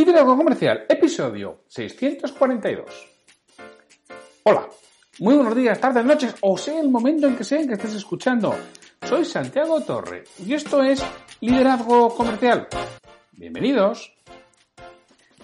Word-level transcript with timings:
Liderazgo 0.00 0.34
Comercial, 0.34 0.86
episodio 0.88 1.64
642. 1.68 3.06
Hola, 4.44 4.66
muy 5.18 5.34
buenos 5.34 5.54
días, 5.54 5.78
tardes, 5.78 6.06
noches, 6.06 6.34
o 6.40 6.56
sea 6.56 6.80
el 6.80 6.88
momento 6.88 7.26
en 7.26 7.36
que 7.36 7.44
sea 7.44 7.60
en 7.60 7.68
que 7.68 7.74
estés 7.74 7.96
escuchando. 7.96 8.54
Soy 9.02 9.26
Santiago 9.26 9.78
Torre 9.82 10.24
y 10.38 10.54
esto 10.54 10.82
es 10.82 11.04
Liderazgo 11.42 12.14
Comercial. 12.14 12.66
Bienvenidos. 13.32 14.16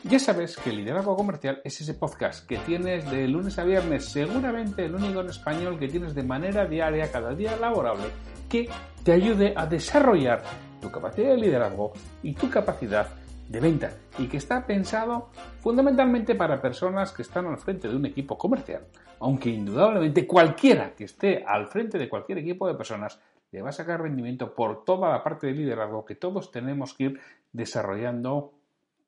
Ya 0.04 0.18
sabes 0.18 0.56
que 0.56 0.72
Liderazgo 0.72 1.16
Comercial 1.16 1.60
es 1.62 1.78
ese 1.82 1.92
podcast 1.92 2.46
que 2.46 2.56
tienes 2.56 3.10
de 3.10 3.28
lunes 3.28 3.58
a 3.58 3.64
viernes, 3.64 4.06
seguramente 4.06 4.86
el 4.86 4.94
único 4.94 5.20
en 5.20 5.28
español 5.28 5.78
que 5.78 5.88
tienes 5.88 6.14
de 6.14 6.22
manera 6.22 6.64
diaria, 6.64 7.12
cada 7.12 7.34
día 7.34 7.58
laborable, 7.58 8.06
que 8.48 8.70
te 9.04 9.12
ayude 9.12 9.52
a 9.54 9.66
desarrollar 9.66 10.42
tu 10.80 10.90
capacidad 10.90 11.32
de 11.32 11.36
liderazgo 11.36 11.92
y 12.22 12.32
tu 12.32 12.48
capacidad 12.48 13.06
de 13.06 13.25
venta 13.48 13.92
y 14.18 14.26
que 14.26 14.36
está 14.36 14.66
pensado 14.66 15.30
fundamentalmente 15.60 16.34
para 16.34 16.60
personas 16.60 17.12
que 17.12 17.22
están 17.22 17.46
al 17.46 17.58
frente 17.58 17.88
de 17.88 17.96
un 17.96 18.06
equipo 18.06 18.36
comercial. 18.36 18.86
Aunque 19.20 19.50
indudablemente 19.50 20.26
cualquiera 20.26 20.94
que 20.94 21.04
esté 21.04 21.44
al 21.46 21.66
frente 21.68 21.98
de 21.98 22.08
cualquier 22.08 22.38
equipo 22.38 22.66
de 22.66 22.74
personas 22.74 23.20
le 23.52 23.62
va 23.62 23.70
a 23.70 23.72
sacar 23.72 24.02
rendimiento 24.02 24.54
por 24.54 24.84
toda 24.84 25.10
la 25.10 25.22
parte 25.22 25.46
de 25.46 25.54
liderazgo 25.54 26.04
que 26.04 26.16
todos 26.16 26.50
tenemos 26.50 26.94
que 26.94 27.04
ir 27.04 27.20
desarrollando 27.52 28.52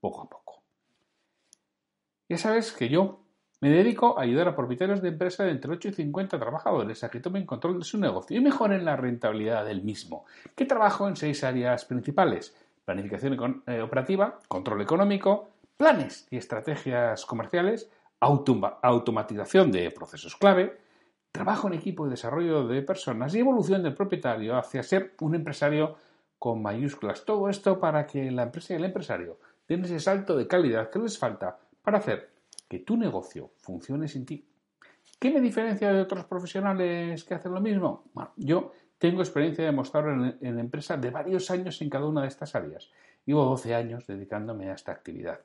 poco 0.01 0.23
a 0.23 0.29
poco. 0.29 0.63
Ya 2.29 2.39
sabes 2.39 2.73
que 2.73 2.89
yo 2.89 3.21
me 3.61 3.71
dedico 3.71 4.19
a 4.19 4.23
ayudar 4.23 4.49
a 4.49 4.57
propietarios 4.57 5.03
de 5.03 5.09
empresas 5.09 5.47
de 5.47 5.53
entre 5.53 5.73
8 5.73 5.89
y 5.89 5.93
50 5.93 6.39
trabajadores 6.39 7.03
a 7.03 7.11
que 7.11 7.21
tomen 7.21 7.45
control 7.45 7.79
de 7.79 7.85
su 7.85 7.99
negocio 7.99 8.37
y 8.37 8.41
mejoren 8.41 8.85
la 8.85 8.97
rentabilidad 8.97 9.65
del 9.65 9.83
mismo, 9.83 10.25
que 10.55 10.65
trabajo 10.65 11.09
en 11.09 11.17
seis 11.17 11.43
áreas 11.43 11.85
principales 11.85 12.55
planificación 12.89 13.63
eh, 13.67 13.83
operativa, 13.83 14.39
control 14.49 14.81
económico, 14.81 15.51
planes 15.77 16.27
y 16.31 16.39
estrategias 16.39 17.27
comerciales, 17.27 17.91
automatización 18.19 19.71
de 19.71 19.91
procesos 19.91 20.37
clave, 20.37 20.79
trabajo 21.31 21.69
en 21.69 21.75
equipo 21.75 22.07
y 22.07 22.11
desarrollo 22.11 22.67
de 22.67 22.81
personas 22.81 23.35
y 23.35 23.41
evolución 23.41 23.83
del 23.83 23.93
propietario 23.93 24.57
hacia 24.57 24.83
ser 24.83 25.13
un 25.21 25.35
empresario 25.35 25.97
con 26.39 26.63
mayúsculas. 26.63 27.27
Todo 27.27 27.51
esto 27.51 27.79
para 27.79 28.07
que 28.07 28.31
la 28.31 28.45
empresa 28.45 28.73
y 28.73 28.77
el 28.77 28.87
empresario 28.87 29.39
den 29.69 29.85
ese 29.85 30.01
salto 30.01 30.35
de 30.35 30.47
calidad 30.47 30.89
que 30.89 30.99
les 30.99 31.19
falta 31.19 31.59
para 31.83 31.99
hacer 31.99 32.31
que 32.67 32.79
tu 32.79 32.97
negocio 32.97 33.51
funcione 33.59 34.09
sin 34.09 34.25
ti. 34.25 34.43
¿Qué 35.21 35.31
me 35.31 35.43
diferencia 35.43 35.93
de 35.93 36.01
otros 36.01 36.25
profesionales 36.25 37.23
que 37.25 37.35
hacen 37.35 37.53
lo 37.53 37.61
mismo? 37.61 38.05
Bueno, 38.15 38.33
yo 38.37 38.73
tengo 38.99 39.23
experiencia 39.23 39.65
de 39.65 39.73
mostrarlo 39.73 40.13
en, 40.25 40.39
en 40.41 40.59
empresas 40.59 41.01
de 41.01 41.11
varios 41.11 41.51
años 41.51 41.81
en 41.81 41.91
cada 41.91 42.07
una 42.07 42.23
de 42.23 42.29
estas 42.29 42.55
áreas. 42.55 42.91
Llevo 43.25 43.45
12 43.45 43.75
años 43.75 44.07
dedicándome 44.07 44.71
a 44.71 44.75
esta 44.75 44.93
actividad. 44.93 45.41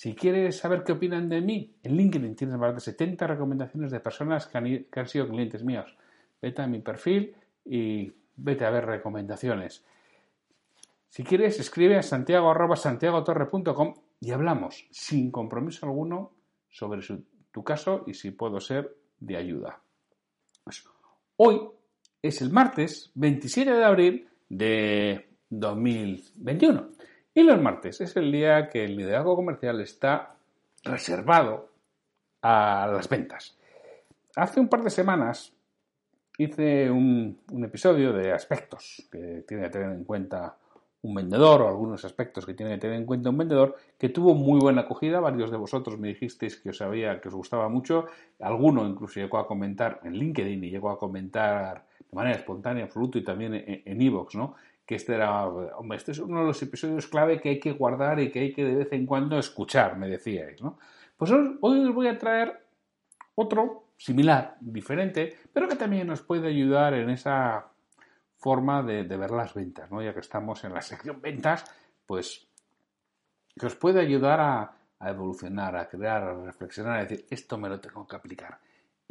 Si 0.00 0.14
quieres 0.14 0.56
saber 0.56 0.82
qué 0.82 0.92
opinan 0.92 1.28
de 1.28 1.42
mí, 1.42 1.74
en 1.82 1.94
LinkedIn 1.94 2.34
tienes 2.34 2.56
más 2.56 2.74
de 2.74 2.80
70 2.80 3.26
recomendaciones 3.26 3.90
de 3.90 4.00
personas 4.00 4.46
que 4.46 4.56
han, 4.56 5.06
sido 5.06 5.28
clientes 5.28 5.62
míos. 5.62 5.94
Vete 6.40 6.62
a 6.62 6.66
mi 6.66 6.78
perfil 6.78 7.36
y 7.66 8.10
vete 8.34 8.64
a 8.64 8.70
ver 8.70 8.86
recomendaciones. 8.86 9.84
Si 11.10 11.22
quieres, 11.22 11.60
escribe 11.60 11.98
a 11.98 12.02
santiago.santiagotorre.com 12.02 13.94
y 14.20 14.30
hablamos 14.30 14.86
sin 14.90 15.30
compromiso 15.30 15.84
alguno 15.84 16.32
sobre 16.70 17.02
tu 17.52 17.62
caso 17.62 18.04
y 18.06 18.14
si 18.14 18.30
puedo 18.30 18.58
ser 18.58 18.96
de 19.18 19.36
ayuda. 19.36 19.82
Pues, 20.64 20.82
hoy 21.36 21.60
es 22.22 22.42
el 22.42 22.50
martes 22.50 23.10
27 23.14 23.70
de 23.70 23.84
abril 23.84 24.28
de 24.48 25.28
2021. 25.48 26.90
Y 27.34 27.42
los 27.42 27.60
martes 27.60 28.00
es 28.00 28.16
el 28.16 28.30
día 28.32 28.68
que 28.68 28.84
el 28.84 28.96
liderazgo 28.96 29.36
comercial 29.36 29.80
está 29.80 30.34
reservado 30.82 31.70
a 32.42 32.88
las 32.92 33.08
ventas. 33.08 33.56
Hace 34.36 34.60
un 34.60 34.68
par 34.68 34.82
de 34.82 34.90
semanas 34.90 35.52
hice 36.38 36.90
un, 36.90 37.38
un, 37.50 37.64
episodio 37.64 38.12
de 38.12 38.32
aspectos 38.32 39.06
que 39.10 39.44
tiene 39.46 39.64
que 39.64 39.70
tener 39.70 39.90
en 39.90 40.04
cuenta 40.04 40.56
un 41.02 41.14
vendedor 41.14 41.62
o 41.62 41.68
algunos 41.68 42.04
aspectos 42.04 42.44
que 42.44 42.54
tiene 42.54 42.72
que 42.72 42.78
tener 42.78 42.96
en 42.96 43.06
cuenta 43.06 43.30
un 43.30 43.38
vendedor 43.38 43.76
que 43.98 44.10
tuvo 44.10 44.34
muy 44.34 44.60
buena 44.60 44.82
acogida. 44.82 45.20
Varios 45.20 45.50
de 45.50 45.56
vosotros 45.56 45.98
me 45.98 46.08
dijisteis 46.08 46.56
que 46.56 46.70
os 46.70 46.78
que 46.78 47.28
os 47.28 47.34
gustaba 47.34 47.68
mucho. 47.68 48.06
Alguno 48.40 48.86
incluso 48.86 49.20
llegó 49.20 49.38
a 49.38 49.46
comentar 49.46 50.00
en 50.04 50.14
LinkedIn 50.14 50.62
y 50.64 50.70
llegó 50.70 50.90
a 50.90 50.98
comentar 50.98 51.86
de 51.98 52.16
manera 52.16 52.36
espontánea, 52.36 52.84
absoluto 52.84 53.18
y 53.18 53.24
también 53.24 53.54
en 53.54 54.02
Evox, 54.02 54.34
¿no? 54.34 54.56
Que 54.84 54.96
este 54.96 55.14
era, 55.14 55.46
este 55.94 56.12
es 56.12 56.18
uno 56.18 56.40
de 56.40 56.46
los 56.46 56.62
episodios 56.62 57.06
clave 57.06 57.40
que 57.40 57.50
hay 57.50 57.60
que 57.60 57.72
guardar 57.72 58.20
y 58.20 58.30
que 58.30 58.40
hay 58.40 58.52
que 58.52 58.64
de 58.64 58.74
vez 58.74 58.92
en 58.92 59.06
cuando 59.06 59.38
escuchar, 59.38 59.96
me 59.96 60.08
decíais, 60.08 60.60
¿no? 60.60 60.78
Pues 61.16 61.30
hoy, 61.30 61.86
os 61.86 61.94
voy 61.94 62.08
a 62.08 62.18
traer 62.18 62.66
otro 63.36 63.84
similar, 63.96 64.56
diferente, 64.60 65.36
pero 65.52 65.68
que 65.68 65.76
también 65.76 66.06
nos 66.06 66.22
puede 66.22 66.48
ayudar 66.48 66.94
en 66.94 67.10
esa 67.10 67.69
forma 68.40 68.82
de, 68.82 69.04
ver 69.04 69.30
las 69.30 69.54
ventas, 69.54 69.90
¿no? 69.90 70.02
Ya 70.02 70.14
que 70.14 70.20
estamos 70.20 70.64
en 70.64 70.74
la 70.74 70.82
sección 70.82 71.20
ventas, 71.20 71.64
pues 72.06 72.48
que 73.58 73.66
os 73.66 73.76
puede 73.76 74.00
ayudar 74.00 74.40
a, 74.40 74.76
evolucionar, 75.08 75.76
a 75.76 75.88
crear, 75.88 76.22
a 76.22 76.44
reflexionar, 76.44 76.98
a 76.98 77.02
decir, 77.02 77.26
esto 77.30 77.58
me 77.58 77.68
lo 77.68 77.80
tengo 77.80 78.06
que 78.06 78.16
aplicar 78.16 78.58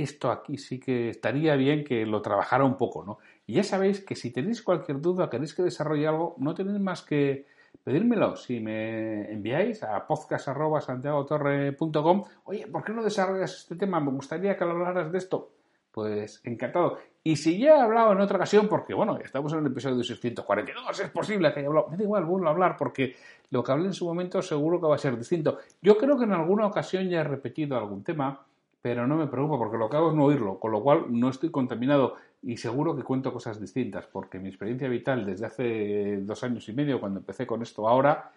esto 0.03 0.31
aquí 0.31 0.57
sí 0.57 0.79
que 0.79 1.09
estaría 1.09 1.55
bien 1.55 1.83
que 1.83 2.05
lo 2.05 2.21
trabajara 2.21 2.63
un 2.63 2.77
poco, 2.77 3.03
¿no? 3.03 3.17
Y 3.45 3.55
ya 3.55 3.63
sabéis 3.63 3.99
que 4.01 4.15
si 4.15 4.31
tenéis 4.31 4.61
cualquier 4.61 5.01
duda, 5.01 5.29
queréis 5.29 5.53
que 5.53 5.61
desarrolle 5.61 6.07
algo, 6.07 6.35
no 6.37 6.53
tenéis 6.53 6.79
más 6.79 7.01
que 7.01 7.47
pedírmelo. 7.83 8.35
Si 8.35 8.59
me 8.59 9.31
enviáis 9.31 9.83
a 9.83 10.05
podcast.santiagotorre.com, 10.07 12.25
oye, 12.45 12.67
¿por 12.67 12.83
qué 12.83 12.93
no 12.93 13.03
desarrollas 13.03 13.57
este 13.57 13.75
tema? 13.75 13.99
Me 13.99 14.11
gustaría 14.11 14.55
que 14.55 14.63
hablaras 14.63 15.11
de 15.11 15.17
esto. 15.17 15.51
Pues 15.91 16.41
encantado. 16.43 16.99
Y 17.23 17.35
si 17.35 17.59
ya 17.59 17.75
he 17.75 17.81
hablado 17.81 18.13
en 18.13 18.21
otra 18.21 18.37
ocasión, 18.37 18.67
porque 18.67 18.93
bueno, 18.93 19.17
estamos 19.17 19.51
en 19.53 19.59
el 19.59 19.67
episodio 19.67 20.03
642, 20.03 20.99
es 20.99 21.09
posible 21.09 21.51
que 21.51 21.59
haya 21.59 21.67
hablado, 21.67 21.89
me 21.89 21.97
da 21.97 22.03
igual, 22.03 22.25
vuelvo 22.25 22.47
a 22.47 22.51
hablar 22.51 22.77
porque 22.77 23.15
lo 23.51 23.63
que 23.63 23.71
hablé 23.71 23.87
en 23.87 23.93
su 23.93 24.05
momento 24.05 24.41
seguro 24.41 24.79
que 24.79 24.87
va 24.87 24.95
a 24.95 24.99
ser 24.99 25.17
distinto. 25.17 25.59
Yo 25.81 25.97
creo 25.97 26.17
que 26.17 26.23
en 26.23 26.31
alguna 26.31 26.65
ocasión 26.65 27.09
ya 27.09 27.21
he 27.21 27.23
repetido 27.23 27.77
algún 27.77 28.03
tema, 28.03 28.45
pero 28.81 29.05
no 29.05 29.17
me 29.17 29.27
preocupa 29.27 29.57
porque 29.57 29.77
lo 29.77 29.89
que 29.89 29.97
hago 29.97 30.09
es 30.09 30.15
no 30.15 30.25
oírlo, 30.25 30.59
con 30.59 30.71
lo 30.71 30.81
cual 30.81 31.05
no 31.09 31.29
estoy 31.29 31.51
contaminado 31.51 32.15
y 32.41 32.55
seguro 32.55 32.95
que 32.95 33.03
cuento 33.03 33.33
cosas 33.33 33.59
distintas, 33.59 34.05
porque 34.07 34.39
mi 34.39 34.47
experiencia 34.47 34.87
vital 34.87 35.25
desde 35.25 35.45
hace 35.45 36.17
dos 36.21 36.41
años 36.43 36.67
y 36.69 36.73
medio, 36.73 37.01
cuando 37.01 37.19
empecé 37.19 37.45
con 37.45 37.61
esto 37.61 37.87
ahora, 37.87 38.31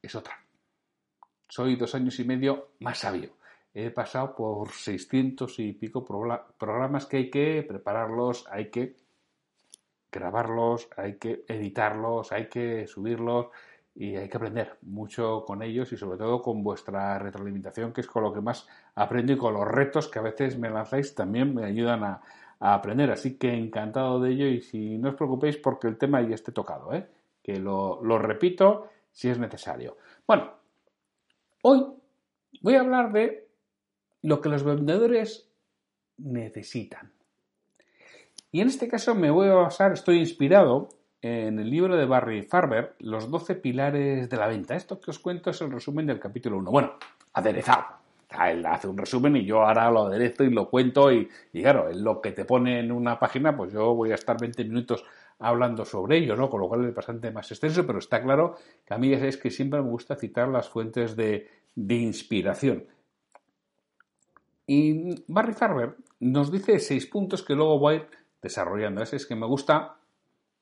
es 0.00 0.14
otra. 0.14 0.38
Soy 1.48 1.76
dos 1.76 1.94
años 1.94 2.18
y 2.18 2.24
medio 2.24 2.68
más 2.80 2.98
sabio. 2.98 3.37
He 3.80 3.90
pasado 3.90 4.34
por 4.34 4.70
600 4.72 5.58
y 5.60 5.72
pico 5.72 6.04
programas 6.04 7.06
que 7.06 7.18
hay 7.18 7.30
que 7.30 7.62
prepararlos, 7.62 8.44
hay 8.50 8.70
que 8.70 8.96
grabarlos, 10.10 10.88
hay 10.96 11.16
que 11.18 11.44
editarlos, 11.46 12.32
hay 12.32 12.48
que 12.48 12.86
subirlos, 12.88 13.48
y 13.98 14.14
hay 14.14 14.28
que 14.28 14.36
aprender 14.36 14.78
mucho 14.82 15.44
con 15.44 15.60
ellos 15.60 15.92
y 15.92 15.96
sobre 15.96 16.18
todo 16.18 16.40
con 16.40 16.62
vuestra 16.62 17.18
retroalimentación, 17.18 17.92
que 17.92 18.00
es 18.00 18.06
con 18.06 18.22
lo 18.22 18.32
que 18.32 18.40
más 18.40 18.68
aprendo 18.94 19.32
y 19.32 19.36
con 19.36 19.54
los 19.54 19.66
retos 19.66 20.06
que 20.06 20.20
a 20.20 20.22
veces 20.22 20.56
me 20.56 20.70
lanzáis 20.70 21.16
también 21.16 21.52
me 21.52 21.64
ayudan 21.64 22.04
a, 22.04 22.22
aprender. 22.60 23.10
Así 23.10 23.38
que 23.38 23.52
encantado 23.52 24.20
de 24.20 24.30
ello 24.30 24.46
y 24.46 24.60
si 24.60 24.98
no 24.98 25.10
os 25.10 25.14
preocupéis 25.16 25.56
porque 25.56 25.88
el 25.88 25.98
tema 25.98 26.22
ya 26.22 26.36
esté 26.36 26.52
tocado, 26.52 26.92
¿eh? 26.92 27.08
que 27.42 27.58
lo, 27.58 28.00
lo 28.04 28.18
repito 28.18 28.88
si 29.10 29.28
es 29.28 29.38
necesario. 29.38 29.96
Bueno, 30.24 30.52
hoy 31.62 31.86
voy 32.62 32.74
a 32.74 32.80
hablar 32.80 33.12
de 33.12 33.47
lo 34.28 34.42
que 34.42 34.50
los 34.50 34.62
vendedores 34.62 35.48
necesitan. 36.18 37.12
Y 38.52 38.60
en 38.60 38.68
este 38.68 38.86
caso 38.86 39.14
me 39.14 39.30
voy 39.30 39.48
a 39.48 39.54
basar, 39.54 39.92
estoy 39.92 40.18
inspirado 40.18 40.90
en 41.22 41.58
el 41.58 41.70
libro 41.70 41.96
de 41.96 42.04
Barry 42.04 42.42
Farber, 42.42 42.94
Los 42.98 43.30
12 43.30 43.56
pilares 43.56 44.28
de 44.28 44.36
la 44.36 44.46
venta. 44.46 44.76
Esto 44.76 45.00
que 45.00 45.10
os 45.10 45.18
cuento 45.18 45.50
es 45.50 45.60
el 45.62 45.72
resumen 45.72 46.06
del 46.06 46.20
capítulo 46.20 46.58
1. 46.58 46.70
Bueno, 46.70 46.92
aderezado. 47.32 47.86
Él 48.46 48.64
hace 48.66 48.86
un 48.86 48.98
resumen 48.98 49.36
y 49.36 49.46
yo 49.46 49.62
ahora 49.62 49.90
lo 49.90 50.06
aderezo 50.06 50.44
y 50.44 50.50
lo 50.50 50.68
cuento 50.68 51.10
y, 51.10 51.28
claro, 51.50 51.90
lo 51.94 52.20
que 52.20 52.32
te 52.32 52.44
pone 52.44 52.80
en 52.80 52.92
una 52.92 53.18
página, 53.18 53.56
pues 53.56 53.72
yo 53.72 53.94
voy 53.94 54.12
a 54.12 54.16
estar 54.16 54.38
20 54.38 54.62
minutos 54.64 55.02
hablando 55.38 55.86
sobre 55.86 56.18
ello, 56.18 56.36
¿no? 56.36 56.50
Con 56.50 56.60
lo 56.60 56.68
cual 56.68 56.84
es 56.84 56.94
bastante 56.94 57.30
más 57.30 57.50
extenso, 57.50 57.86
pero 57.86 57.98
está 57.98 58.22
claro 58.22 58.56
que 58.84 58.92
a 58.92 58.98
mí 58.98 59.14
sabéis 59.14 59.38
que 59.38 59.50
siempre 59.50 59.80
me 59.80 59.88
gusta 59.88 60.16
citar 60.16 60.48
las 60.48 60.68
fuentes 60.68 61.16
de, 61.16 61.48
de 61.74 61.94
inspiración. 61.94 62.84
Y 64.70 65.24
Barry 65.32 65.54
Farber 65.54 65.96
nos 66.20 66.52
dice 66.52 66.78
seis 66.78 67.06
puntos 67.06 67.42
que 67.42 67.54
luego 67.54 67.78
voy 67.78 67.94
a 67.94 67.96
ir 67.96 68.08
desarrollando. 68.42 69.02
Ese 69.02 69.16
es 69.16 69.24
que 69.24 69.34
me 69.34 69.46
gusta 69.46 69.96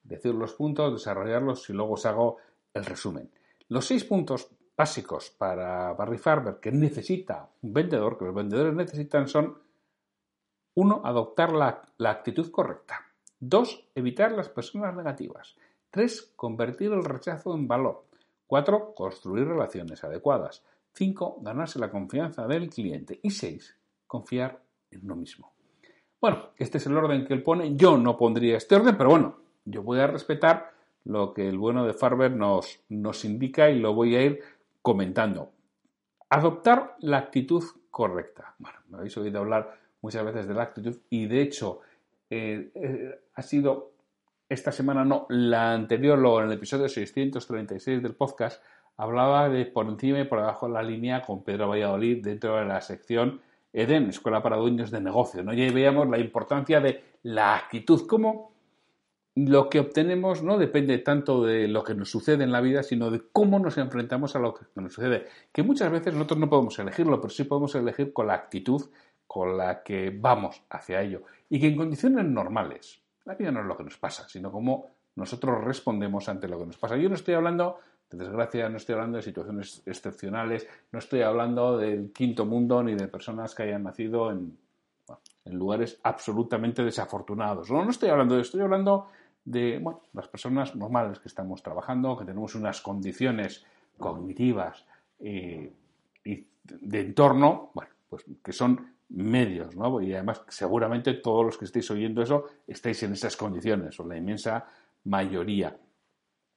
decir 0.04 0.32
los 0.32 0.54
puntos, 0.54 0.92
desarrollarlos 0.92 1.68
y 1.68 1.72
luego 1.72 1.94
os 1.94 2.06
hago 2.06 2.36
el 2.72 2.84
resumen. 2.84 3.28
Los 3.68 3.86
seis 3.86 4.04
puntos 4.04 4.48
básicos 4.76 5.30
para 5.30 5.92
Barry 5.94 6.18
Farber 6.18 6.60
que 6.60 6.70
necesita 6.70 7.48
un 7.62 7.72
vendedor, 7.72 8.16
que 8.16 8.26
los 8.26 8.34
vendedores 8.34 8.74
necesitan 8.74 9.26
son 9.26 9.58
uno, 10.76 11.00
adoptar 11.04 11.52
la, 11.52 11.82
la 11.98 12.10
actitud 12.10 12.48
correcta. 12.52 13.00
Dos, 13.40 13.88
evitar 13.96 14.30
las 14.30 14.48
personas 14.48 14.94
negativas. 14.94 15.56
Tres, 15.90 16.32
convertir 16.36 16.92
el 16.92 17.04
rechazo 17.04 17.56
en 17.56 17.66
valor. 17.66 18.04
Cuatro, 18.46 18.94
construir 18.94 19.48
relaciones 19.48 20.04
adecuadas. 20.04 20.62
Cinco, 20.92 21.38
ganarse 21.40 21.80
la 21.80 21.90
confianza 21.90 22.46
del 22.46 22.70
cliente. 22.70 23.18
Y 23.20 23.30
seis, 23.30 23.76
confiar 24.06 24.62
en 24.90 25.04
uno 25.04 25.16
mismo. 25.16 25.52
Bueno, 26.20 26.50
este 26.56 26.78
es 26.78 26.86
el 26.86 26.96
orden 26.96 27.26
que 27.26 27.34
él 27.34 27.42
pone. 27.42 27.76
Yo 27.76 27.98
no 27.98 28.16
pondría 28.16 28.56
este 28.56 28.74
orden, 28.74 28.96
pero 28.96 29.10
bueno, 29.10 29.36
yo 29.64 29.82
voy 29.82 30.00
a 30.00 30.06
respetar 30.06 30.72
lo 31.04 31.32
que 31.32 31.48
el 31.48 31.58
bueno 31.58 31.86
de 31.86 31.92
Farber 31.92 32.32
nos, 32.32 32.80
nos 32.88 33.24
indica 33.24 33.70
y 33.70 33.78
lo 33.78 33.94
voy 33.94 34.16
a 34.16 34.22
ir 34.22 34.40
comentando. 34.82 35.52
Adoptar 36.28 36.96
la 37.00 37.18
actitud 37.18 37.62
correcta. 37.90 38.54
Bueno, 38.58 38.78
me 38.88 38.98
habéis 38.98 39.16
oído 39.16 39.38
hablar 39.40 39.78
muchas 40.02 40.24
veces 40.24 40.48
de 40.48 40.54
la 40.54 40.64
actitud 40.64 40.96
y 41.10 41.26
de 41.26 41.42
hecho 41.42 41.80
eh, 42.30 42.70
eh, 42.74 43.20
ha 43.34 43.42
sido 43.42 43.92
esta 44.48 44.70
semana, 44.70 45.04
no, 45.04 45.26
la 45.28 45.72
anterior, 45.72 46.18
luego 46.18 46.40
en 46.40 46.46
el 46.46 46.52
episodio 46.52 46.88
636 46.88 48.02
del 48.02 48.14
podcast, 48.14 48.62
hablaba 48.96 49.48
de 49.48 49.66
por 49.66 49.86
encima 49.86 50.20
y 50.20 50.24
por 50.24 50.38
debajo 50.38 50.68
de 50.68 50.74
la 50.74 50.82
línea 50.82 51.22
con 51.22 51.42
Pedro 51.42 51.68
Valladolid 51.68 52.22
dentro 52.22 52.56
de 52.56 52.64
la 52.64 52.80
sección 52.80 53.40
EDEN, 53.76 54.08
Escuela 54.08 54.42
para 54.42 54.56
Dueños 54.56 54.90
de 54.90 55.00
Negocio. 55.00 55.42
¿no? 55.42 55.52
Y 55.52 55.62
ahí 55.62 55.70
veíamos 55.70 56.08
la 56.08 56.18
importancia 56.18 56.80
de 56.80 57.04
la 57.22 57.56
actitud, 57.56 58.06
como 58.06 58.52
lo 59.34 59.68
que 59.68 59.80
obtenemos 59.80 60.42
no 60.42 60.56
depende 60.56 60.96
tanto 60.98 61.44
de 61.44 61.68
lo 61.68 61.84
que 61.84 61.94
nos 61.94 62.10
sucede 62.10 62.42
en 62.42 62.52
la 62.52 62.62
vida, 62.62 62.82
sino 62.82 63.10
de 63.10 63.22
cómo 63.30 63.58
nos 63.58 63.76
enfrentamos 63.76 64.34
a 64.34 64.38
lo 64.38 64.54
que 64.54 64.64
nos 64.76 64.94
sucede. 64.94 65.26
Que 65.52 65.62
muchas 65.62 65.92
veces 65.92 66.14
nosotros 66.14 66.40
no 66.40 66.48
podemos 66.48 66.78
elegirlo, 66.78 67.20
pero 67.20 67.30
sí 67.30 67.44
podemos 67.44 67.74
elegir 67.74 68.14
con 68.14 68.28
la 68.28 68.34
actitud 68.34 68.82
con 69.26 69.58
la 69.58 69.82
que 69.82 70.10
vamos 70.18 70.62
hacia 70.70 71.02
ello. 71.02 71.24
Y 71.50 71.60
que 71.60 71.66
en 71.66 71.76
condiciones 71.76 72.24
normales, 72.24 73.02
la 73.26 73.34
vida 73.34 73.50
no 73.50 73.60
es 73.60 73.66
lo 73.66 73.76
que 73.76 73.84
nos 73.84 73.98
pasa, 73.98 74.26
sino 74.26 74.50
cómo 74.50 74.96
nosotros 75.16 75.62
respondemos 75.62 76.30
ante 76.30 76.48
lo 76.48 76.58
que 76.58 76.66
nos 76.66 76.78
pasa. 76.78 76.96
Yo 76.96 77.10
no 77.10 77.14
estoy 77.14 77.34
hablando 77.34 77.78
de 78.10 78.18
desgracia, 78.18 78.68
no 78.68 78.76
estoy 78.76 78.94
hablando 78.94 79.16
de 79.16 79.22
situaciones 79.22 79.82
excepcionales, 79.86 80.66
no 80.92 80.98
estoy 80.98 81.22
hablando 81.22 81.76
del 81.76 82.12
quinto 82.12 82.46
mundo 82.46 82.82
ni 82.82 82.94
de 82.94 83.08
personas 83.08 83.54
que 83.54 83.64
hayan 83.64 83.82
nacido 83.82 84.30
en, 84.30 84.56
en 85.44 85.58
lugares 85.58 85.98
absolutamente 86.02 86.84
desafortunados. 86.84 87.70
No, 87.70 87.84
no 87.84 87.90
estoy 87.90 88.10
hablando 88.10 88.36
de 88.36 88.42
esto, 88.42 88.58
estoy 88.58 88.64
hablando 88.64 89.08
de 89.44 89.78
bueno, 89.78 90.02
las 90.12 90.28
personas 90.28 90.74
normales 90.76 91.18
que 91.18 91.28
estamos 91.28 91.62
trabajando, 91.62 92.16
que 92.16 92.24
tenemos 92.24 92.54
unas 92.54 92.80
condiciones 92.80 93.64
cognitivas 93.96 94.84
y 95.20 95.70
de 96.22 97.00
entorno, 97.00 97.70
bueno, 97.74 97.90
pues 98.08 98.24
que 98.42 98.52
son 98.52 98.96
medios, 99.08 99.76
¿no? 99.76 100.00
Y 100.02 100.12
además 100.14 100.42
seguramente 100.48 101.14
todos 101.14 101.46
los 101.46 101.58
que 101.58 101.66
estéis 101.66 101.90
oyendo 101.90 102.22
eso 102.22 102.44
estáis 102.66 103.02
en 103.04 103.12
esas 103.12 103.36
condiciones, 103.36 103.98
o 104.00 104.06
la 104.06 104.16
inmensa 104.16 104.66
mayoría. 105.04 105.76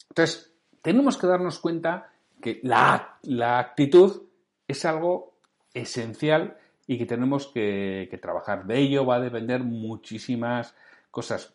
Entonces, 0.10 0.49
tenemos 0.82 1.18
que 1.18 1.28
darnos 1.28 1.60
cuenta 1.60 2.12
que 2.42 2.60
la, 2.64 3.20
actitud 3.60 4.24
es 4.68 4.86
algo 4.86 5.34
esencial 5.74 6.58
y 6.88 6.98
que 6.98 7.06
tenemos 7.06 7.48
que, 7.48 8.08
que, 8.10 8.18
trabajar. 8.18 8.66
De 8.66 8.80
ello 8.80 9.06
va 9.06 9.16
a 9.16 9.20
depender 9.20 9.64
muchísimas 9.64 10.76
cosas 11.12 11.54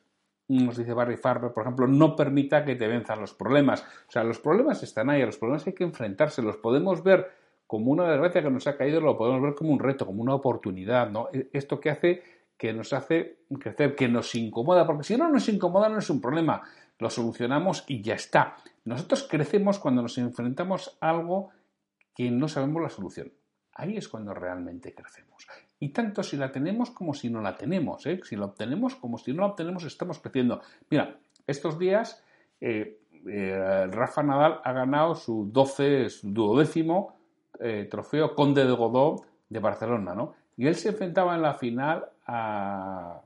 nos 0.48 0.76
dice 0.76 0.92
Barry 0.92 1.16
Farber, 1.16 1.52
por 1.52 1.62
ejemplo, 1.62 1.86
no 1.86 2.14
permita 2.14 2.64
que 2.64 2.76
te 2.76 2.86
venzan 2.86 3.20
los 3.20 3.32
problemas. 3.32 3.82
O 4.08 4.12
sea, 4.12 4.24
los 4.24 4.38
problemas 4.38 4.82
están 4.82 5.08
ahí, 5.08 5.24
los 5.24 5.38
problemas 5.38 5.66
hay 5.66 5.72
que 5.72 5.84
enfrentarse, 5.84 6.42
los 6.42 6.56
podemos 6.58 7.02
ver 7.02 7.30
como 7.66 7.90
una 7.90 8.08
desgracia 8.10 8.42
que 8.42 8.50
nos 8.50 8.66
ha 8.66 8.76
caído, 8.76 9.00
lo 9.00 9.16
podemos 9.16 9.40
ver 9.42 9.54
como 9.54 9.72
un 9.72 9.78
reto, 9.78 10.04
como 10.04 10.22
una 10.22 10.34
oportunidad, 10.34 11.10
¿no? 11.10 11.28
E, 11.32 11.48
esto 11.52 11.80
que 11.80 11.90
hace 11.90 12.22
que 12.64 12.72
nos 12.72 12.94
hace 12.94 13.40
crecer, 13.60 13.94
que 13.94 14.08
nos 14.08 14.34
incomoda, 14.34 14.86
porque 14.86 15.04
si 15.04 15.18
no 15.18 15.28
nos 15.28 15.50
incomoda 15.50 15.90
no 15.90 15.98
es 15.98 16.08
un 16.08 16.18
problema, 16.18 16.62
lo 16.98 17.10
solucionamos 17.10 17.84
y 17.88 18.00
ya 18.00 18.14
está. 18.14 18.56
Nosotros 18.86 19.28
crecemos 19.28 19.78
cuando 19.78 20.00
nos 20.00 20.16
enfrentamos 20.16 20.96
a 21.02 21.10
algo 21.10 21.50
que 22.14 22.30
no 22.30 22.48
sabemos 22.48 22.82
la 22.82 22.88
solución. 22.88 23.30
Ahí 23.74 23.98
es 23.98 24.08
cuando 24.08 24.32
realmente 24.32 24.94
crecemos. 24.94 25.46
Y 25.78 25.90
tanto 25.90 26.22
si 26.22 26.38
la 26.38 26.52
tenemos 26.52 26.90
como 26.90 27.12
si 27.12 27.28
no 27.28 27.42
la 27.42 27.54
tenemos. 27.54 28.06
¿eh? 28.06 28.18
Si 28.24 28.34
la 28.34 28.46
obtenemos 28.46 28.94
como 28.94 29.18
si 29.18 29.34
no 29.34 29.42
la 29.42 29.48
obtenemos, 29.48 29.84
estamos 29.84 30.18
creciendo. 30.20 30.62
Mira, 30.88 31.18
estos 31.46 31.78
días 31.78 32.24
eh, 32.62 32.98
eh, 33.26 33.86
Rafa 33.90 34.22
Nadal 34.22 34.62
ha 34.64 34.72
ganado 34.72 35.16
su 35.16 35.50
12, 35.52 36.08
su 36.08 36.32
duodécimo 36.32 37.14
trofeo 37.90 38.34
Conde 38.34 38.64
de 38.64 38.72
Godó 38.72 39.16
de 39.50 39.58
Barcelona, 39.58 40.14
¿no? 40.14 40.32
Y 40.56 40.66
él 40.66 40.76
se 40.76 40.88
enfrentaba 40.88 41.34
en 41.34 41.42
la 41.42 41.54
final 41.54 42.06
a, 42.26 43.20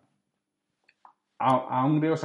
a, 1.39 1.49
a 1.49 1.85
un 1.85 2.00
griego 2.00 2.17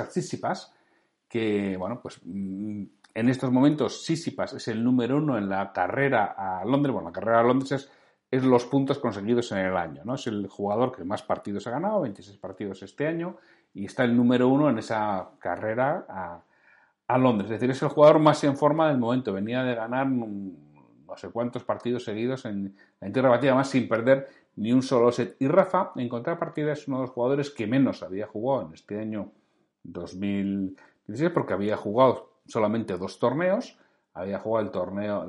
que, 1.27 1.77
bueno, 1.77 1.99
pues 2.01 2.19
mm, 2.23 2.83
en 3.15 3.29
estos 3.29 3.51
momentos 3.51 4.05
Sissipas 4.05 4.53
es 4.53 4.67
el 4.67 4.83
número 4.83 5.17
uno 5.17 5.37
en 5.37 5.49
la 5.49 5.71
carrera 5.71 6.35
a 6.37 6.65
Londres. 6.65 6.93
Bueno, 6.93 7.09
la 7.09 7.13
carrera 7.13 7.39
a 7.39 7.43
Londres 7.43 7.71
es 7.71 7.91
es 8.33 8.43
los 8.43 8.65
puntos 8.65 8.97
conseguidos 8.97 9.51
en 9.51 9.59
el 9.59 9.77
año. 9.77 10.01
¿no? 10.05 10.15
Es 10.15 10.25
el 10.25 10.47
jugador 10.47 10.91
que 10.91 11.03
más 11.03 11.21
partidos 11.21 11.67
ha 11.67 11.69
ganado, 11.69 12.01
26 12.01 12.35
partidos 12.39 12.81
este 12.81 13.05
año, 13.05 13.37
y 13.75 13.85
está 13.85 14.05
el 14.05 14.17
número 14.17 14.47
uno 14.47 14.71
en 14.71 14.79
esa 14.79 15.29
carrera 15.37 16.07
a, 16.09 17.17
Londres. 17.19 17.51
Es 17.51 17.59
decir, 17.59 17.69
es 17.69 17.81
el 17.83 17.89
jugador 17.89 18.17
más 18.17 18.43
en 18.43 18.57
forma 18.57 18.87
del 18.87 18.97
momento. 18.97 19.33
Venía 19.33 19.61
de 19.61 19.75
ganar 19.75 20.07
no 20.07 21.15
sé 21.15 21.29
cuántos 21.29 21.63
partidos 21.63 22.05
seguidos 22.05 22.45
en 22.45 22.75
la 22.99 23.11
tierra 23.11 23.29
batida, 23.29 23.53
más 23.53 23.69
sin 23.69 23.87
perder 23.87 24.27
ni 24.55 24.71
un 24.71 24.81
solo 24.81 25.11
set. 25.11 25.35
Y 25.39 25.47
Rafa, 25.47 25.91
en 25.95 26.09
contrapartida, 26.09 26.73
es 26.73 26.87
uno 26.87 26.97
de 26.97 27.03
los 27.03 27.11
jugadores 27.11 27.49
que 27.49 27.67
menos 27.67 28.03
había 28.03 28.27
jugado 28.27 28.67
en 28.67 28.73
este 28.73 28.99
año 28.99 29.31
2016, 29.83 31.31
porque 31.31 31.53
había 31.53 31.77
jugado 31.77 32.31
solamente 32.45 32.97
dos 32.97 33.19
torneos 33.19 33.77
había 34.13 34.39
jugado 34.39 34.65
el 34.65 34.71
torneo, 34.71 35.27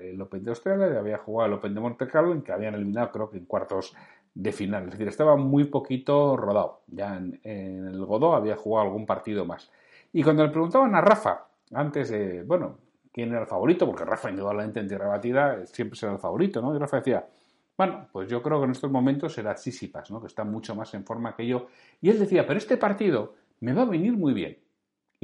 el 0.00 0.20
Open 0.20 0.44
de 0.44 0.50
Australia 0.50 0.90
y 0.92 0.96
había 0.96 1.18
jugado 1.18 1.48
el 1.48 1.58
Open 1.58 1.74
de 1.74 1.80
Monte 1.80 2.08
Carlo, 2.08 2.32
en 2.32 2.42
que 2.42 2.52
habían 2.52 2.74
eliminado 2.74 3.10
creo 3.12 3.30
que 3.30 3.36
en 3.36 3.44
cuartos 3.44 3.94
de 4.34 4.50
final. 4.52 4.84
Es 4.84 4.92
decir, 4.92 5.08
estaba 5.08 5.36
muy 5.36 5.64
poquito 5.64 6.36
rodado. 6.36 6.80
Ya 6.86 7.16
en, 7.16 7.40
el 7.44 8.04
Godó 8.04 8.34
había 8.34 8.56
jugado 8.56 8.86
algún 8.86 9.06
partido 9.06 9.44
más. 9.44 9.70
Y 10.12 10.22
cuando 10.22 10.42
le 10.42 10.50
preguntaban 10.50 10.94
a 10.94 11.00
Rafa, 11.00 11.46
antes 11.74 12.08
de, 12.08 12.42
bueno, 12.44 12.78
quién 13.12 13.30
era 13.30 13.42
el 13.42 13.46
favorito, 13.46 13.86
porque 13.86 14.04
Rafa 14.04 14.30
indudablemente 14.30 14.80
en 14.80 14.88
tierra 14.88 15.08
batida 15.08 15.66
siempre 15.66 15.98
será 15.98 16.12
el 16.12 16.18
favorito, 16.18 16.62
¿no? 16.62 16.74
Y 16.74 16.78
Rafa 16.78 16.98
decía, 16.98 17.26
bueno, 17.76 18.08
pues 18.12 18.28
yo 18.28 18.42
creo 18.42 18.60
que 18.60 18.66
en 18.66 18.70
estos 18.70 18.90
momentos 18.90 19.34
será 19.34 19.56
Sisipas, 19.56 20.10
¿no? 20.10 20.20
Que 20.20 20.28
está 20.28 20.44
mucho 20.44 20.74
más 20.74 20.94
en 20.94 21.04
forma 21.04 21.34
que 21.34 21.46
yo. 21.46 21.68
Y 22.00 22.10
él 22.10 22.18
decía, 22.18 22.46
pero 22.46 22.58
este 22.58 22.76
partido 22.76 23.34
me 23.60 23.72
va 23.72 23.82
a 23.82 23.86
venir 23.86 24.12
muy 24.12 24.32
bien 24.32 24.58